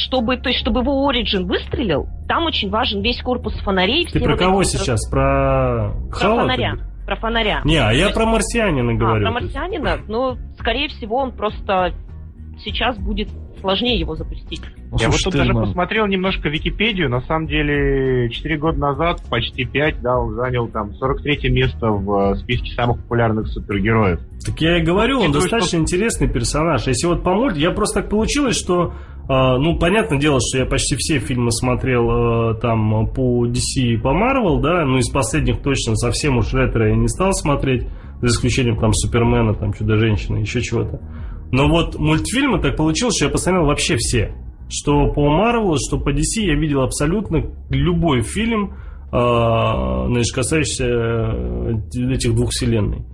[0.06, 4.06] Чтобы, то есть, чтобы его Origin выстрелил, там очень важен весь корпус фонарей.
[4.06, 5.08] Ты про кого сейчас?
[5.10, 6.74] Про, про фонаря.
[7.04, 7.60] Про фонаря.
[7.64, 8.14] Не, а я есть...
[8.14, 9.26] про марсианина говорю.
[9.26, 9.98] А, про марсианина?
[10.08, 11.92] Ну, скорее всего, он просто
[12.58, 13.28] сейчас будет
[13.60, 14.60] сложнее его запустить.
[14.90, 17.08] Ну, Я вот тут даже посмотрел немножко Википедию.
[17.08, 22.32] На самом деле, 4 года назад, почти 5, да, он занял там 43 место в
[22.32, 24.20] э, списке самых популярных супергероев.
[24.44, 25.78] Так я и говорю, он достаточно что...
[25.78, 26.86] интересный персонаж.
[26.86, 28.92] Если вот по мульт, я просто так получилось, что
[29.28, 33.96] Uh, ну, понятное дело, что я почти все фильмы смотрел uh, там по DC и
[33.96, 37.86] по Marvel, да, ну, из последних точно совсем уж ретро я не стал смотреть,
[38.20, 41.00] за исключением там Супермена, там Чудо-женщины, еще чего-то.
[41.52, 44.34] Но вот мультфильмы так получилось, что я посмотрел вообще все.
[44.70, 48.72] Что по Марвелу, что по DC я видел абсолютно любой фильм,
[49.12, 53.04] э, значит, касающийся э, этих двух вселенной.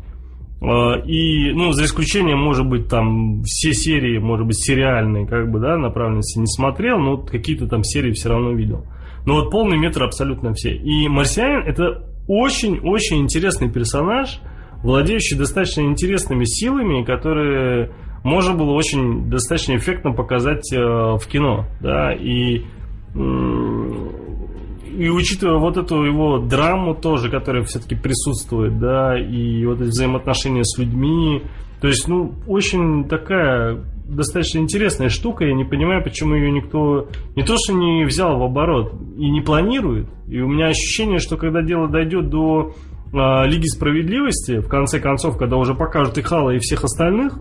[0.60, 5.58] Э, и, ну, за исключением, может быть, там все серии, может быть, сериальные, как бы,
[5.58, 8.86] да, направленности не смотрел, но какие-то там серии все равно видел.
[9.26, 10.76] Но вот полный метр абсолютно все.
[10.76, 14.40] И Марсианин это очень-очень интересный персонаж,
[14.84, 17.90] владеющий достаточно интересными силами, которые
[18.22, 22.64] можно было очень достаточно эффектно показать э, в кино, да, и
[24.98, 30.64] и учитывая вот эту его драму тоже, которая все-таки присутствует, да, и вот эти взаимоотношения
[30.64, 31.42] с людьми,
[31.80, 37.42] то есть, ну, очень такая достаточно интересная штука, я не понимаю, почему ее никто не
[37.44, 40.08] то что не взял в оборот и не планирует.
[40.26, 42.74] И у меня ощущение, что когда дело дойдет до
[43.12, 47.38] э, Лиги Справедливости, в конце концов, когда уже покажут и Хала, и всех остальных,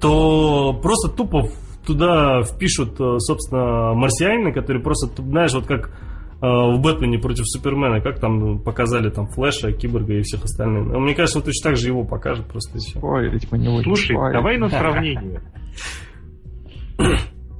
[0.00, 1.48] то просто тупо
[1.86, 8.00] туда впишут, э, собственно, марсианина, который просто, знаешь, вот как э, в Бэтмене против Супермена,
[8.00, 10.86] как там показали там Флэша, Киборга и всех остальных.
[10.86, 12.98] Мне кажется, вот точно так же его покажут просто и все.
[12.98, 14.32] Спойлерить мы не Слушай, спойлерить.
[14.32, 15.42] давай на сравнение.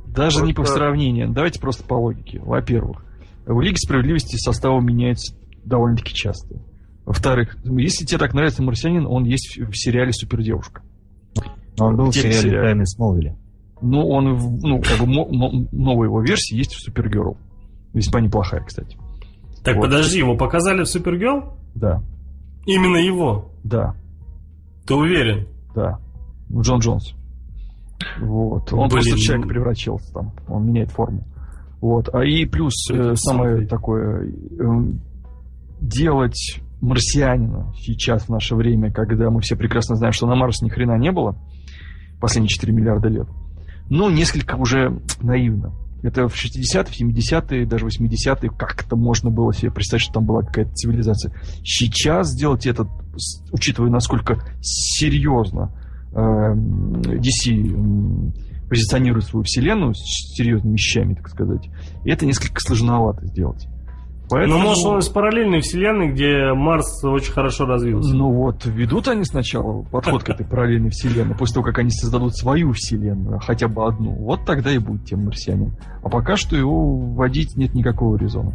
[0.06, 0.46] Даже просто...
[0.46, 2.40] не по сравнению, давайте просто по логике.
[2.40, 3.04] Во-первых,
[3.46, 5.34] в Лиге Справедливости составы меняются
[5.64, 6.56] довольно-таки часто.
[7.04, 10.82] Во-вторых, если тебе так нравится Марсианин, он есть в сериале Супердевушка.
[11.80, 13.36] Он был в сериале «Тайны Смолвиля».
[13.82, 15.06] Ну, он, ну, как бы
[15.72, 17.38] новая его версия есть в Супергерл.
[17.94, 18.96] Весьма неплохая, кстати.
[19.64, 19.84] Так, вот.
[19.84, 21.54] подожди, его показали в Супергерл?
[21.74, 22.02] Да.
[22.66, 23.52] Именно его?
[23.64, 23.94] Да.
[24.86, 25.46] Ты уверен?
[25.74, 25.98] Да.
[26.48, 27.14] Ну, Джон Джонс.
[28.20, 28.72] Вот.
[28.72, 30.32] Он Блин, просто в ну- человека превращался там.
[30.48, 31.24] Он меняет форму.
[31.80, 32.08] Вот.
[32.12, 35.00] А и плюс э, самое такое эм,
[35.80, 40.70] делать марсианина сейчас в наше время, когда мы все прекрасно знаем, что на Марсе ни
[40.70, 41.36] хрена не было
[42.20, 43.26] последние 4 миллиарда лет.
[43.88, 45.72] Ну, несколько уже наивно.
[46.02, 50.42] Это в 60-е, в 70-е, даже 80-е как-то можно было себе представить, что там была
[50.42, 51.34] какая-то цивилизация.
[51.62, 52.86] Сейчас сделать это,
[53.52, 55.72] учитывая, насколько серьезно
[56.14, 58.32] эм, DC м,
[58.68, 61.68] позиционирует свою вселенную с серьезными вещами, так сказать,
[62.04, 63.66] это несколько сложновато сделать.
[64.30, 68.14] Поэтому, Ну, может, он из параллельной вселенной, где Марс очень хорошо развился.
[68.14, 72.36] ну вот, ведут они сначала подход к этой параллельной вселенной, после того, как они создадут
[72.36, 75.72] свою вселенную, хотя бы одну, вот тогда и будет тем марсианин.
[76.02, 78.54] А пока что его вводить нет никакого резона.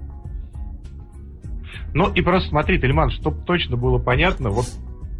[1.94, 4.66] Ну и просто смотри, Тельман, чтобы точно было понятно, вот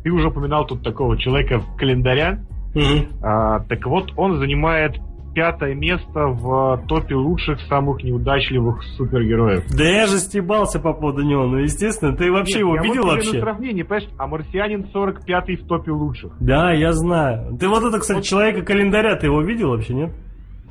[0.04, 2.40] ты уже упоминал тут такого человека в календаря,
[2.74, 3.08] Мгм.
[3.22, 4.98] а, так вот он занимает
[5.36, 9.66] пятое место в топе лучших самых неудачливых супергероев.
[9.76, 12.16] Да я же стебался по поводу него, ну, естественно.
[12.16, 13.40] Ты вообще Нет, его я вот видел говорю вообще?
[13.42, 16.32] сравнение, понимаешь, а марсианин 45-й в топе лучших.
[16.40, 17.56] Да, я знаю.
[17.60, 20.12] Ты вот это, кстати, человека календаря, ты его видел вообще, нет?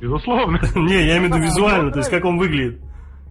[0.01, 0.59] Безусловно.
[0.75, 2.81] Не, я имею в виду визуально, то есть как он выглядит.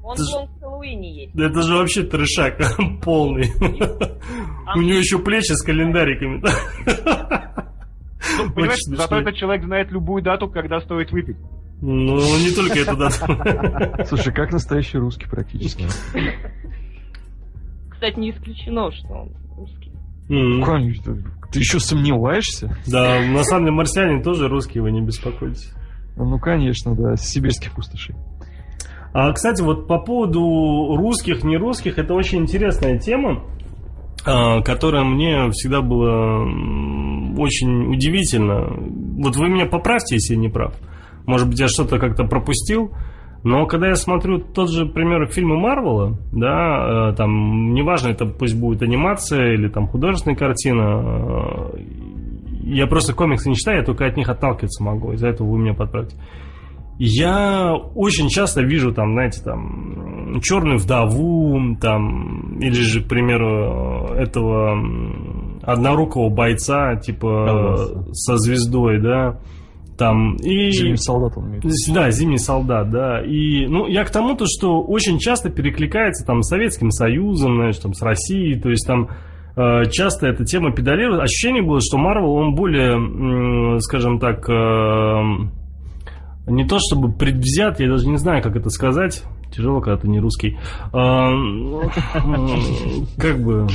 [0.03, 1.35] Он Ты ж- клон в Хэллоуине есть.
[1.35, 2.59] Да это же вообще трешак
[3.03, 3.51] полный.
[4.77, 6.43] У него еще плечи с календариками.
[8.39, 11.37] Ну, понимаешь, Очень зато этот человек знает любую дату, когда стоит выпить.
[11.81, 14.05] Ну, не только это, да.
[14.07, 15.87] Слушай, как настоящий русский практически.
[17.91, 19.93] Кстати, не исключено, что он русский.
[20.31, 20.63] М.
[20.63, 21.17] Конечно.
[21.53, 22.77] Ты еще сомневаешься?
[22.87, 25.73] Да, на самом деле марсианин тоже русский, вы не беспокойтесь.
[26.17, 28.15] Ну, конечно, да, с сибирских пустошей.
[29.13, 33.45] А, кстати, вот по поводу русских, не русских, это очень интересная тема,
[34.27, 38.67] а, которая мне всегда была м, очень удивительна.
[39.23, 40.75] Вот вы меня поправьте, если я не прав.
[41.27, 42.93] Может быть, я что-то как-то пропустил.
[43.43, 48.25] Но когда я смотрю тот же, к примеру, фильмы Марвела, да, э, там, неважно, это
[48.25, 51.79] пусть будет анимация или там художественная картина, э,
[52.63, 55.75] я просто комиксы не читаю, я только от них отталкиваться могу, из-за этого вы меня
[55.75, 56.17] подправьте.
[56.99, 64.79] Я очень часто вижу там, знаете, там черную вдову, там, или же, к примеру, этого
[65.63, 69.41] однорукого бойца, типа со звездой, да,
[69.97, 71.65] там и Зимний солдат он имеет.
[71.93, 73.23] да, зимний солдат, да.
[73.23, 77.79] И, ну, я к тому, то, что очень часто перекликается там с Советским Союзом, знаешь,
[77.79, 79.09] там, с Россией, то есть там
[79.57, 81.23] э, часто эта тема педалирует.
[81.23, 85.23] Ощущение было, что Марвел, он более, скажем так, э,
[86.47, 89.23] не то чтобы предвзят, я даже не знаю, как это сказать.
[89.51, 90.59] Тяжело, когда ты не русский.
[90.93, 91.81] М,
[93.19, 93.67] Как бы...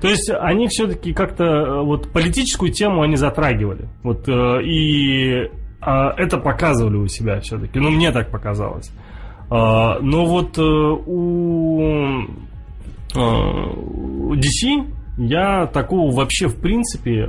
[0.00, 3.88] То есть они все-таки как-то э, вот политическую тему они затрагивали.
[4.04, 5.50] Вот э, и
[5.80, 7.80] а, это показывали у себя все-таки.
[7.80, 8.92] Ну, мне так показалось.
[9.50, 12.26] А, но вот э, у,
[14.34, 14.86] DC
[15.18, 17.28] я такого вообще в принципе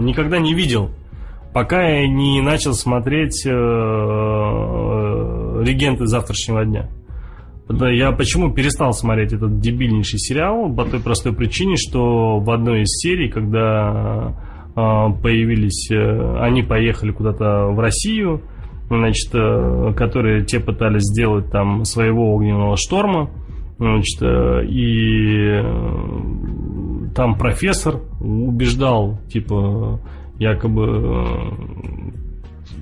[0.00, 0.90] никогда не видел.
[1.56, 3.50] Пока я не начал смотреть э,
[5.64, 6.90] «Регенты завтрашнего дня».
[7.70, 10.70] Я почему перестал смотреть этот дебильнейший сериал?
[10.76, 14.36] По той простой причине, что в одной из серий, когда
[14.68, 14.80] э,
[15.22, 18.42] появились, э, они поехали куда-то в Россию,
[18.90, 23.30] значит, э, которые те пытались сделать там своего огненного шторма,
[23.78, 30.00] значит, э, и э, там профессор убеждал, типа,
[30.38, 31.76] якобы э,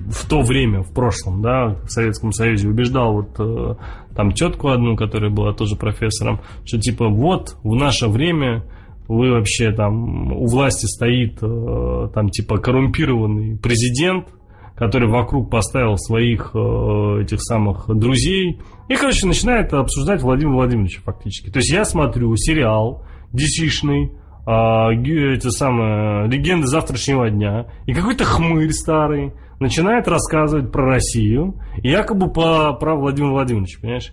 [0.09, 3.75] в то время, в прошлом, да, в Советском Союзе убеждал вот э,
[4.15, 8.63] там тетку одну, которая была тоже профессором, что типа вот в наше время
[9.07, 14.27] вы вообще там у власти стоит э, там типа коррумпированный президент,
[14.75, 21.49] который вокруг поставил своих э, этих самых друзей и, короче, начинает обсуждать Владимира Владимировича фактически.
[21.49, 23.03] То есть я смотрю сериал
[23.33, 24.11] DC-шный,
[24.45, 32.31] а, эти самые легенды завтрашнего дня, и какой-то хмырь старый начинает рассказывать про Россию, якобы
[32.31, 34.11] по, про Владимира Владимировича, понимаешь?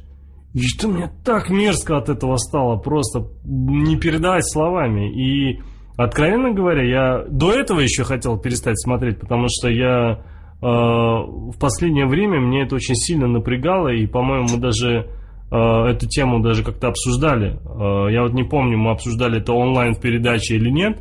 [0.54, 5.10] И что мне так мерзко от этого стало, просто не передавать словами.
[5.10, 5.60] И,
[5.96, 12.06] откровенно говоря, я до этого еще хотел перестать смотреть, потому что я э, в последнее
[12.06, 15.08] время мне это очень сильно напрягало, и, по-моему, даже
[15.54, 17.58] эту тему даже как-то обсуждали.
[17.64, 21.00] Э, я вот не помню, мы обсуждали это онлайн в передаче или нет.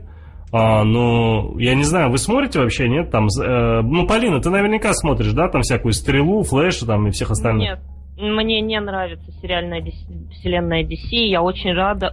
[0.53, 3.09] А, но я не знаю, вы смотрите вообще, нет?
[3.09, 7.31] Там, э, ну, Полина, ты наверняка смотришь, да, там всякую стрелу, Flash там и всех
[7.31, 7.69] остальных.
[7.69, 7.79] Нет,
[8.17, 11.15] мне не нравится сериальная DC вселенная DC.
[11.15, 12.09] Я очень рада.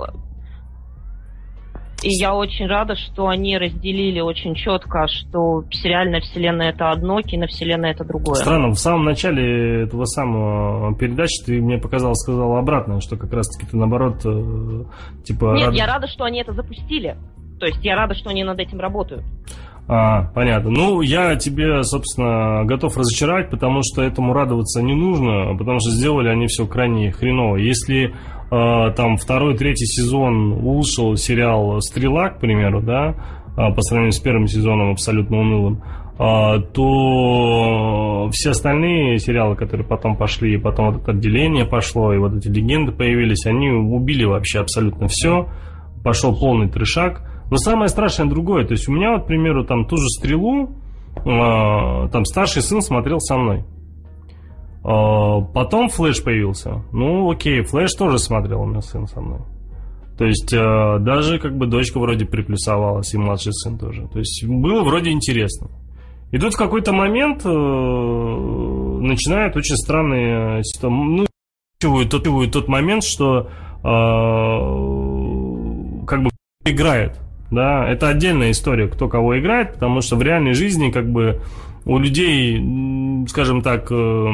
[2.03, 7.91] И я очень рада, что они разделили очень четко, что сериальная вселенная это одно, киновселенная
[7.91, 8.37] это другое.
[8.37, 13.69] Странно, в самом начале этого самого передачи ты мне показал, сказал обратное, что как раз-таки
[13.69, 14.85] ты наоборот, э,
[15.25, 15.55] типа...
[15.57, 17.17] Нет, рад- я рада, что они это запустили.
[17.59, 19.25] То есть я рада, что они над этим работают.
[19.89, 20.71] А, понятно.
[20.71, 26.29] Ну, я тебе, собственно, готов разочаровать, потому что этому радоваться не нужно, потому что сделали
[26.29, 27.57] они все крайне хреново.
[27.57, 28.15] Если
[28.51, 33.15] там второй, третий сезон улучшил сериал «Стрела», к примеру, да,
[33.59, 35.83] а, по сравнению с первым сезоном абсолютно унылым,
[36.17, 42.19] а, то все остальные сериалы, которые потом пошли, и потом вот это отделение пошло, и
[42.19, 45.49] вот эти легенды появились, они убили вообще абсолютно все.
[46.05, 47.29] Пошел полный трешак.
[47.51, 48.65] Но самое страшное другое.
[48.65, 50.71] То есть у меня, вот, к примеру, там ту же стрелу,
[51.17, 53.65] э, там старший сын смотрел со мной.
[54.85, 56.83] Э, потом Флэш появился.
[56.93, 59.41] Ну, окей, Флэш тоже смотрел у меня сын со мной.
[60.19, 64.09] То есть э, даже как бы дочка вроде приплюсовалась, и младший сын тоже.
[64.09, 65.69] То есть было вроде интересно.
[66.33, 70.97] И тут в какой-то момент э, начинает очень странные ситуации.
[70.97, 71.27] Ну,
[72.05, 73.49] тот, тот момент, что
[73.83, 73.85] э,
[76.07, 76.31] как бы
[76.65, 77.21] играет.
[77.51, 81.41] Да, это отдельная история, кто кого играет, потому что в реальной жизни как бы
[81.89, 84.29] у людей, скажем так, э,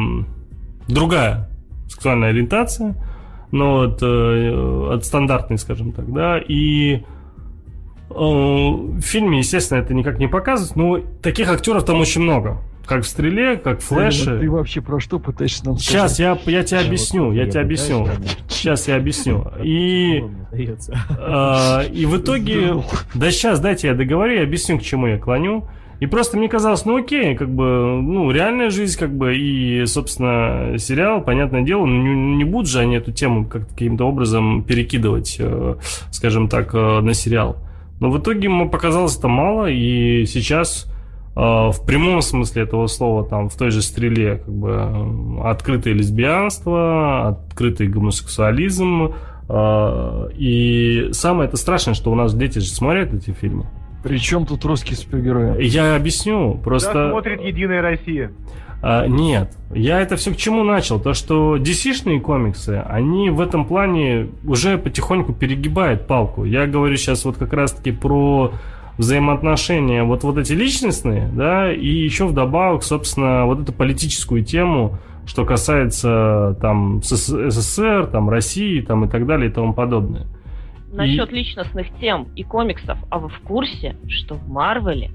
[0.88, 1.48] другая
[1.88, 2.96] сексуальная ориентация,
[3.52, 7.02] но от, э, от стандартной, скажем так, да, и э,
[8.10, 12.60] в фильме, естественно, это никак не показывают, но таких актеров там очень много.
[12.86, 14.40] Как в «Стреле», как в «Флэше».
[14.40, 18.06] Ты вообще про что пытаешься нам Сейчас я, я тебе объясню, я тебе объясню.
[18.46, 19.46] Сейчас я объясню.
[19.62, 20.22] И,
[21.18, 22.82] а, и в итоге...
[23.14, 25.66] Да сейчас, дайте я договорю, я объясню, к чему я клоню.
[26.04, 27.64] И просто мне казалось, ну окей, как бы,
[28.02, 32.80] ну, реальная жизнь, как бы, и, собственно, сериал, понятное дело, ну, не, не будут же
[32.80, 35.76] они эту тему как каким-то образом перекидывать, э,
[36.10, 37.56] скажем так, э, на сериал.
[38.00, 40.92] Но в итоге ему показалось это мало, и сейчас
[41.36, 47.28] э, в прямом смысле этого слова, там, в той же стреле, как бы, открытое лесбиянство,
[47.28, 49.14] открытый гомосексуализм,
[49.50, 53.66] и самое это страшное, что у нас дети же смотрят эти фильмы.
[54.04, 55.64] Причем тут русские супергерои?
[55.64, 56.92] Я объясню, просто...
[56.92, 58.30] Да, смотрит Единая Россия.
[58.82, 61.00] А, нет, я это все к чему начал?
[61.00, 66.44] То, что DC-шные комиксы, они в этом плане уже потихоньку перегибают палку.
[66.44, 68.52] Я говорю сейчас вот как раз-таки про
[68.98, 75.46] взаимоотношения вот, вот эти личностные, да, и еще вдобавок, собственно, вот эту политическую тему, что
[75.46, 80.26] касается там СС- СССР, там России, там и так далее и тому подобное.
[80.96, 85.10] Насчет личностных тем и комиксов, а вы в курсе, что в Марвеле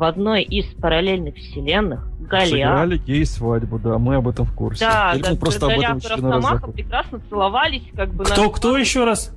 [0.00, 4.84] в одной из параллельных вселенных Голиаф, Сыграли гей-свадьбу, да, мы об этом в курсе.
[4.84, 8.50] да, Я да, думал, просто об этом и Росомаха прекрасно целовались, как бы Кто, на...
[8.50, 9.36] кто еще раз?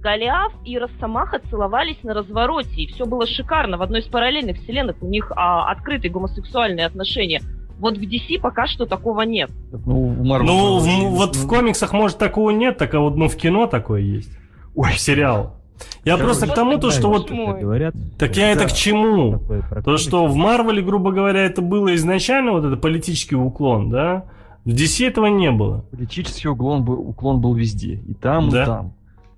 [0.00, 3.76] Голиаф и Росомаха целовались на развороте, и все было шикарно.
[3.76, 7.42] В одной из параллельных вселенных у них а, открытые гомосексуальные отношения.
[7.78, 9.50] Вот в DC пока что такого нет.
[9.72, 13.28] Ну, в Marvel Ну, в- вот в комиксах, может, такого нет, так а вот ну,
[13.28, 14.30] в кино такое есть.
[14.74, 15.56] Ой, сериал.
[16.04, 17.30] Я Короче, просто к тому, то, что вот...
[17.30, 17.94] Говорят.
[18.18, 19.40] Так я это к чему?
[19.84, 24.24] То, что в Марвеле, грубо говоря, это было изначально, вот это политический уклон, да?
[24.64, 25.84] В DC этого не было.
[25.90, 27.94] политический уклон был, уклон был везде.
[28.06, 28.62] И там, Да.
[28.62, 28.94] и там.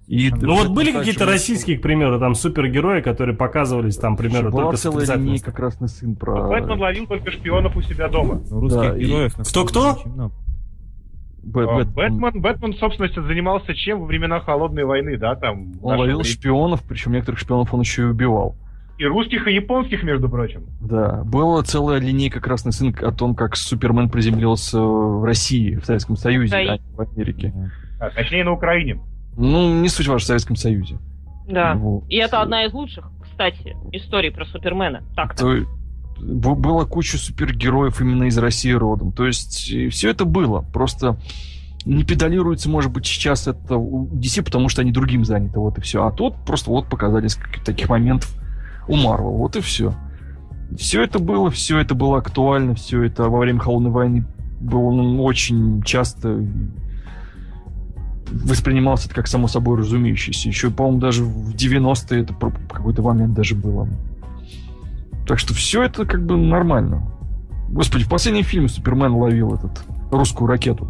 [0.06, 4.50] И Ну вот были какие-то российские, к примеру, там супергерои, которые показывались там, к примеру,
[4.50, 6.46] Была только целая отрицательной линейка «Красный сын» про...
[6.48, 8.42] Бэтмен ловил только шпионов у себя дома.
[8.50, 9.98] Ну, русских Да, героев на Кто-кто?
[11.44, 15.72] Бэт- А, Бэт- Бэтмен, Бэтмен, собственно, занимался чем во времена Холодной войны, да, там.
[15.82, 16.24] Он ловил время.
[16.24, 18.56] шпионов, причем некоторых шпионов он еще и убивал.
[18.96, 20.66] И русских, и японских, между прочим.
[20.80, 26.16] Да, была целая линейка «Красный сын» о том, как Супермен приземлился в России, в Советском
[26.16, 26.72] Союзе, Украине.
[26.72, 27.52] а не в Америке.
[27.98, 29.00] А, точнее, на Украине.
[29.36, 30.98] Ну, не суть важна, в Советском Союзе.
[31.48, 31.74] Да.
[31.74, 32.04] Вот.
[32.08, 35.02] И это одна из лучших, кстати, историй про Супермена.
[35.16, 35.42] Так-то.
[35.42, 35.66] То-
[36.18, 39.12] б- была куча супергероев именно из России родом.
[39.12, 40.62] То есть все это было.
[40.72, 41.18] Просто
[41.84, 45.58] не педалируется, может быть, сейчас это DC, потому что они другим заняты.
[45.58, 46.04] Вот и все.
[46.06, 48.34] А тут просто вот показали несколько таких моментов
[48.88, 49.32] у Марвел.
[49.32, 49.94] Вот и все.
[50.76, 54.26] Все это было, все это было актуально, все это во время Холодной войны
[54.60, 56.42] было ну, очень часто
[58.30, 60.48] воспринималось это как само собой разумеющееся.
[60.48, 62.34] Еще, по-моему, даже в 90-е это
[62.68, 63.88] какой-то момент даже было.
[65.26, 67.10] Так что все это как бы нормально.
[67.68, 70.88] Господи, в последнем фильме Супермен ловил этот русскую ракету.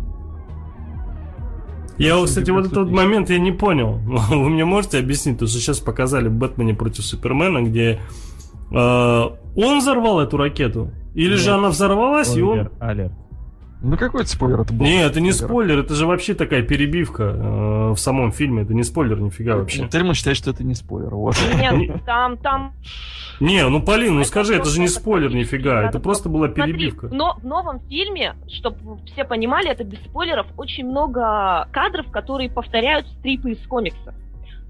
[1.97, 3.93] Я, вот, кстати, вот этот момент я не понял.
[4.29, 8.01] Вы мне можете объяснить, то, что сейчас показали в Бэтмене против Супермена, где
[8.71, 10.91] э, он взорвал эту ракету?
[11.15, 11.59] Или же Нет.
[11.59, 12.71] она взорвалась, и он...
[12.81, 13.13] Алерт.
[13.85, 14.61] Ну какой это спойлер?
[14.61, 18.63] Это был Не, это не спойлер, это же вообще такая перебивка э, в самом фильме.
[18.63, 19.87] Это не спойлер, нифига вообще.
[19.89, 21.15] Термин считает, что это не спойлер.
[21.15, 21.37] Вот.
[21.55, 22.73] Нет, там, там...
[23.41, 25.83] Не, ну Полин, ну скажи, это же не спойлер, нифига.
[25.83, 27.09] Это просто была перебивка.
[27.13, 33.07] но в новом фильме, чтобы все понимали, это без спойлеров, очень много кадров, которые повторяют
[33.19, 34.15] стрипы из комикса.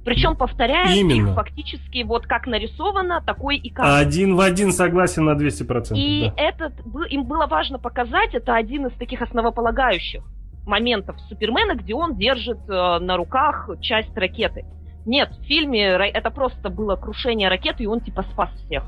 [0.05, 1.30] Причем повторяют Именно.
[1.30, 3.86] их фактически вот как нарисовано, такой и как.
[3.86, 5.94] Один в один согласен на 200%.
[5.94, 6.42] И да.
[6.42, 6.72] этот
[7.11, 10.22] им было важно показать, это один из таких основополагающих
[10.66, 14.64] моментов Супермена, где он держит э, на руках часть ракеты.
[15.07, 18.84] Нет, в фильме это просто было крушение ракеты, и он типа спас всех.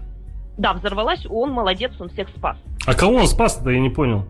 [0.57, 2.57] Да, взорвалась, он молодец, он всех спас.
[2.87, 4.25] А кого он спас-то, я не понял.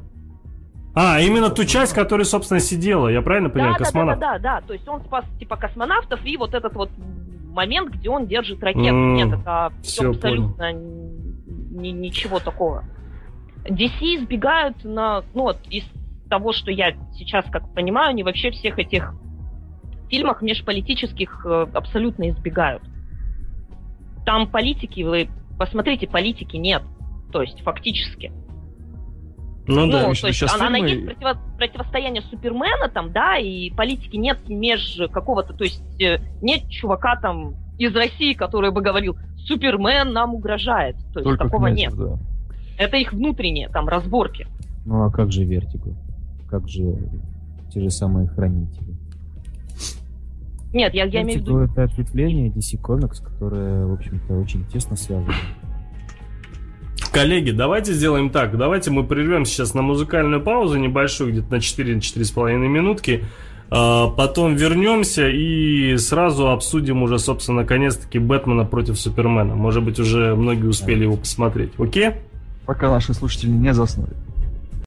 [0.98, 4.20] А, именно ту часть, которая, собственно, сидела, я правильно понимаю, да, да, да, космонавт?
[4.20, 4.66] да, да, да.
[4.66, 6.88] То есть он спас типа космонавтов и вот этот вот
[7.52, 8.88] момент, где он держит ракету.
[8.88, 12.84] М, Нет, это все абсолютно ни- ничего такого.
[13.64, 15.84] DC избегают на, ну вот из
[16.30, 19.12] того, что я сейчас как понимаю, они вообще всех этих
[20.08, 22.82] фильмах межполитических э, абсолютно избегают.
[24.24, 25.28] Там политики, вы
[25.58, 26.82] посмотрите, политики нет.
[27.32, 28.32] То есть фактически.
[29.68, 30.04] Ну, Ну, да.
[30.04, 34.16] то что есть сейчас она, она фильмы- есть противо- противостояние Супермена там, да, и политики
[34.16, 40.12] нет меж какого-то, то есть э, нет чувака там из России, который бы говорил, Супермен
[40.12, 40.96] нам угрожает.
[41.12, 42.08] То есть Только такого Князев, нет.
[42.08, 42.18] да.
[42.78, 44.46] Это их внутренние там разборки.
[44.84, 45.94] Ну а как же Вертиго?
[46.48, 46.96] Как же
[47.72, 48.94] те же самые хранители?
[50.72, 51.58] Нет, я, я имею в виду...
[51.60, 55.32] это ответвление DC Comics, которое, в общем-то, очень тесно связано.
[57.12, 58.56] Коллеги, давайте сделаем так.
[58.56, 63.24] Давайте мы прервем сейчас на музыкальную паузу небольшую, где-то на 4-4,5 минутки.
[63.70, 69.54] А, Потом вернемся и сразу обсудим уже, собственно, наконец-таки Бэтмена против Супермена.
[69.54, 71.72] Может быть, уже многие успели его посмотреть.
[71.78, 72.12] Окей?
[72.64, 74.12] Пока наши слушатели не заснули.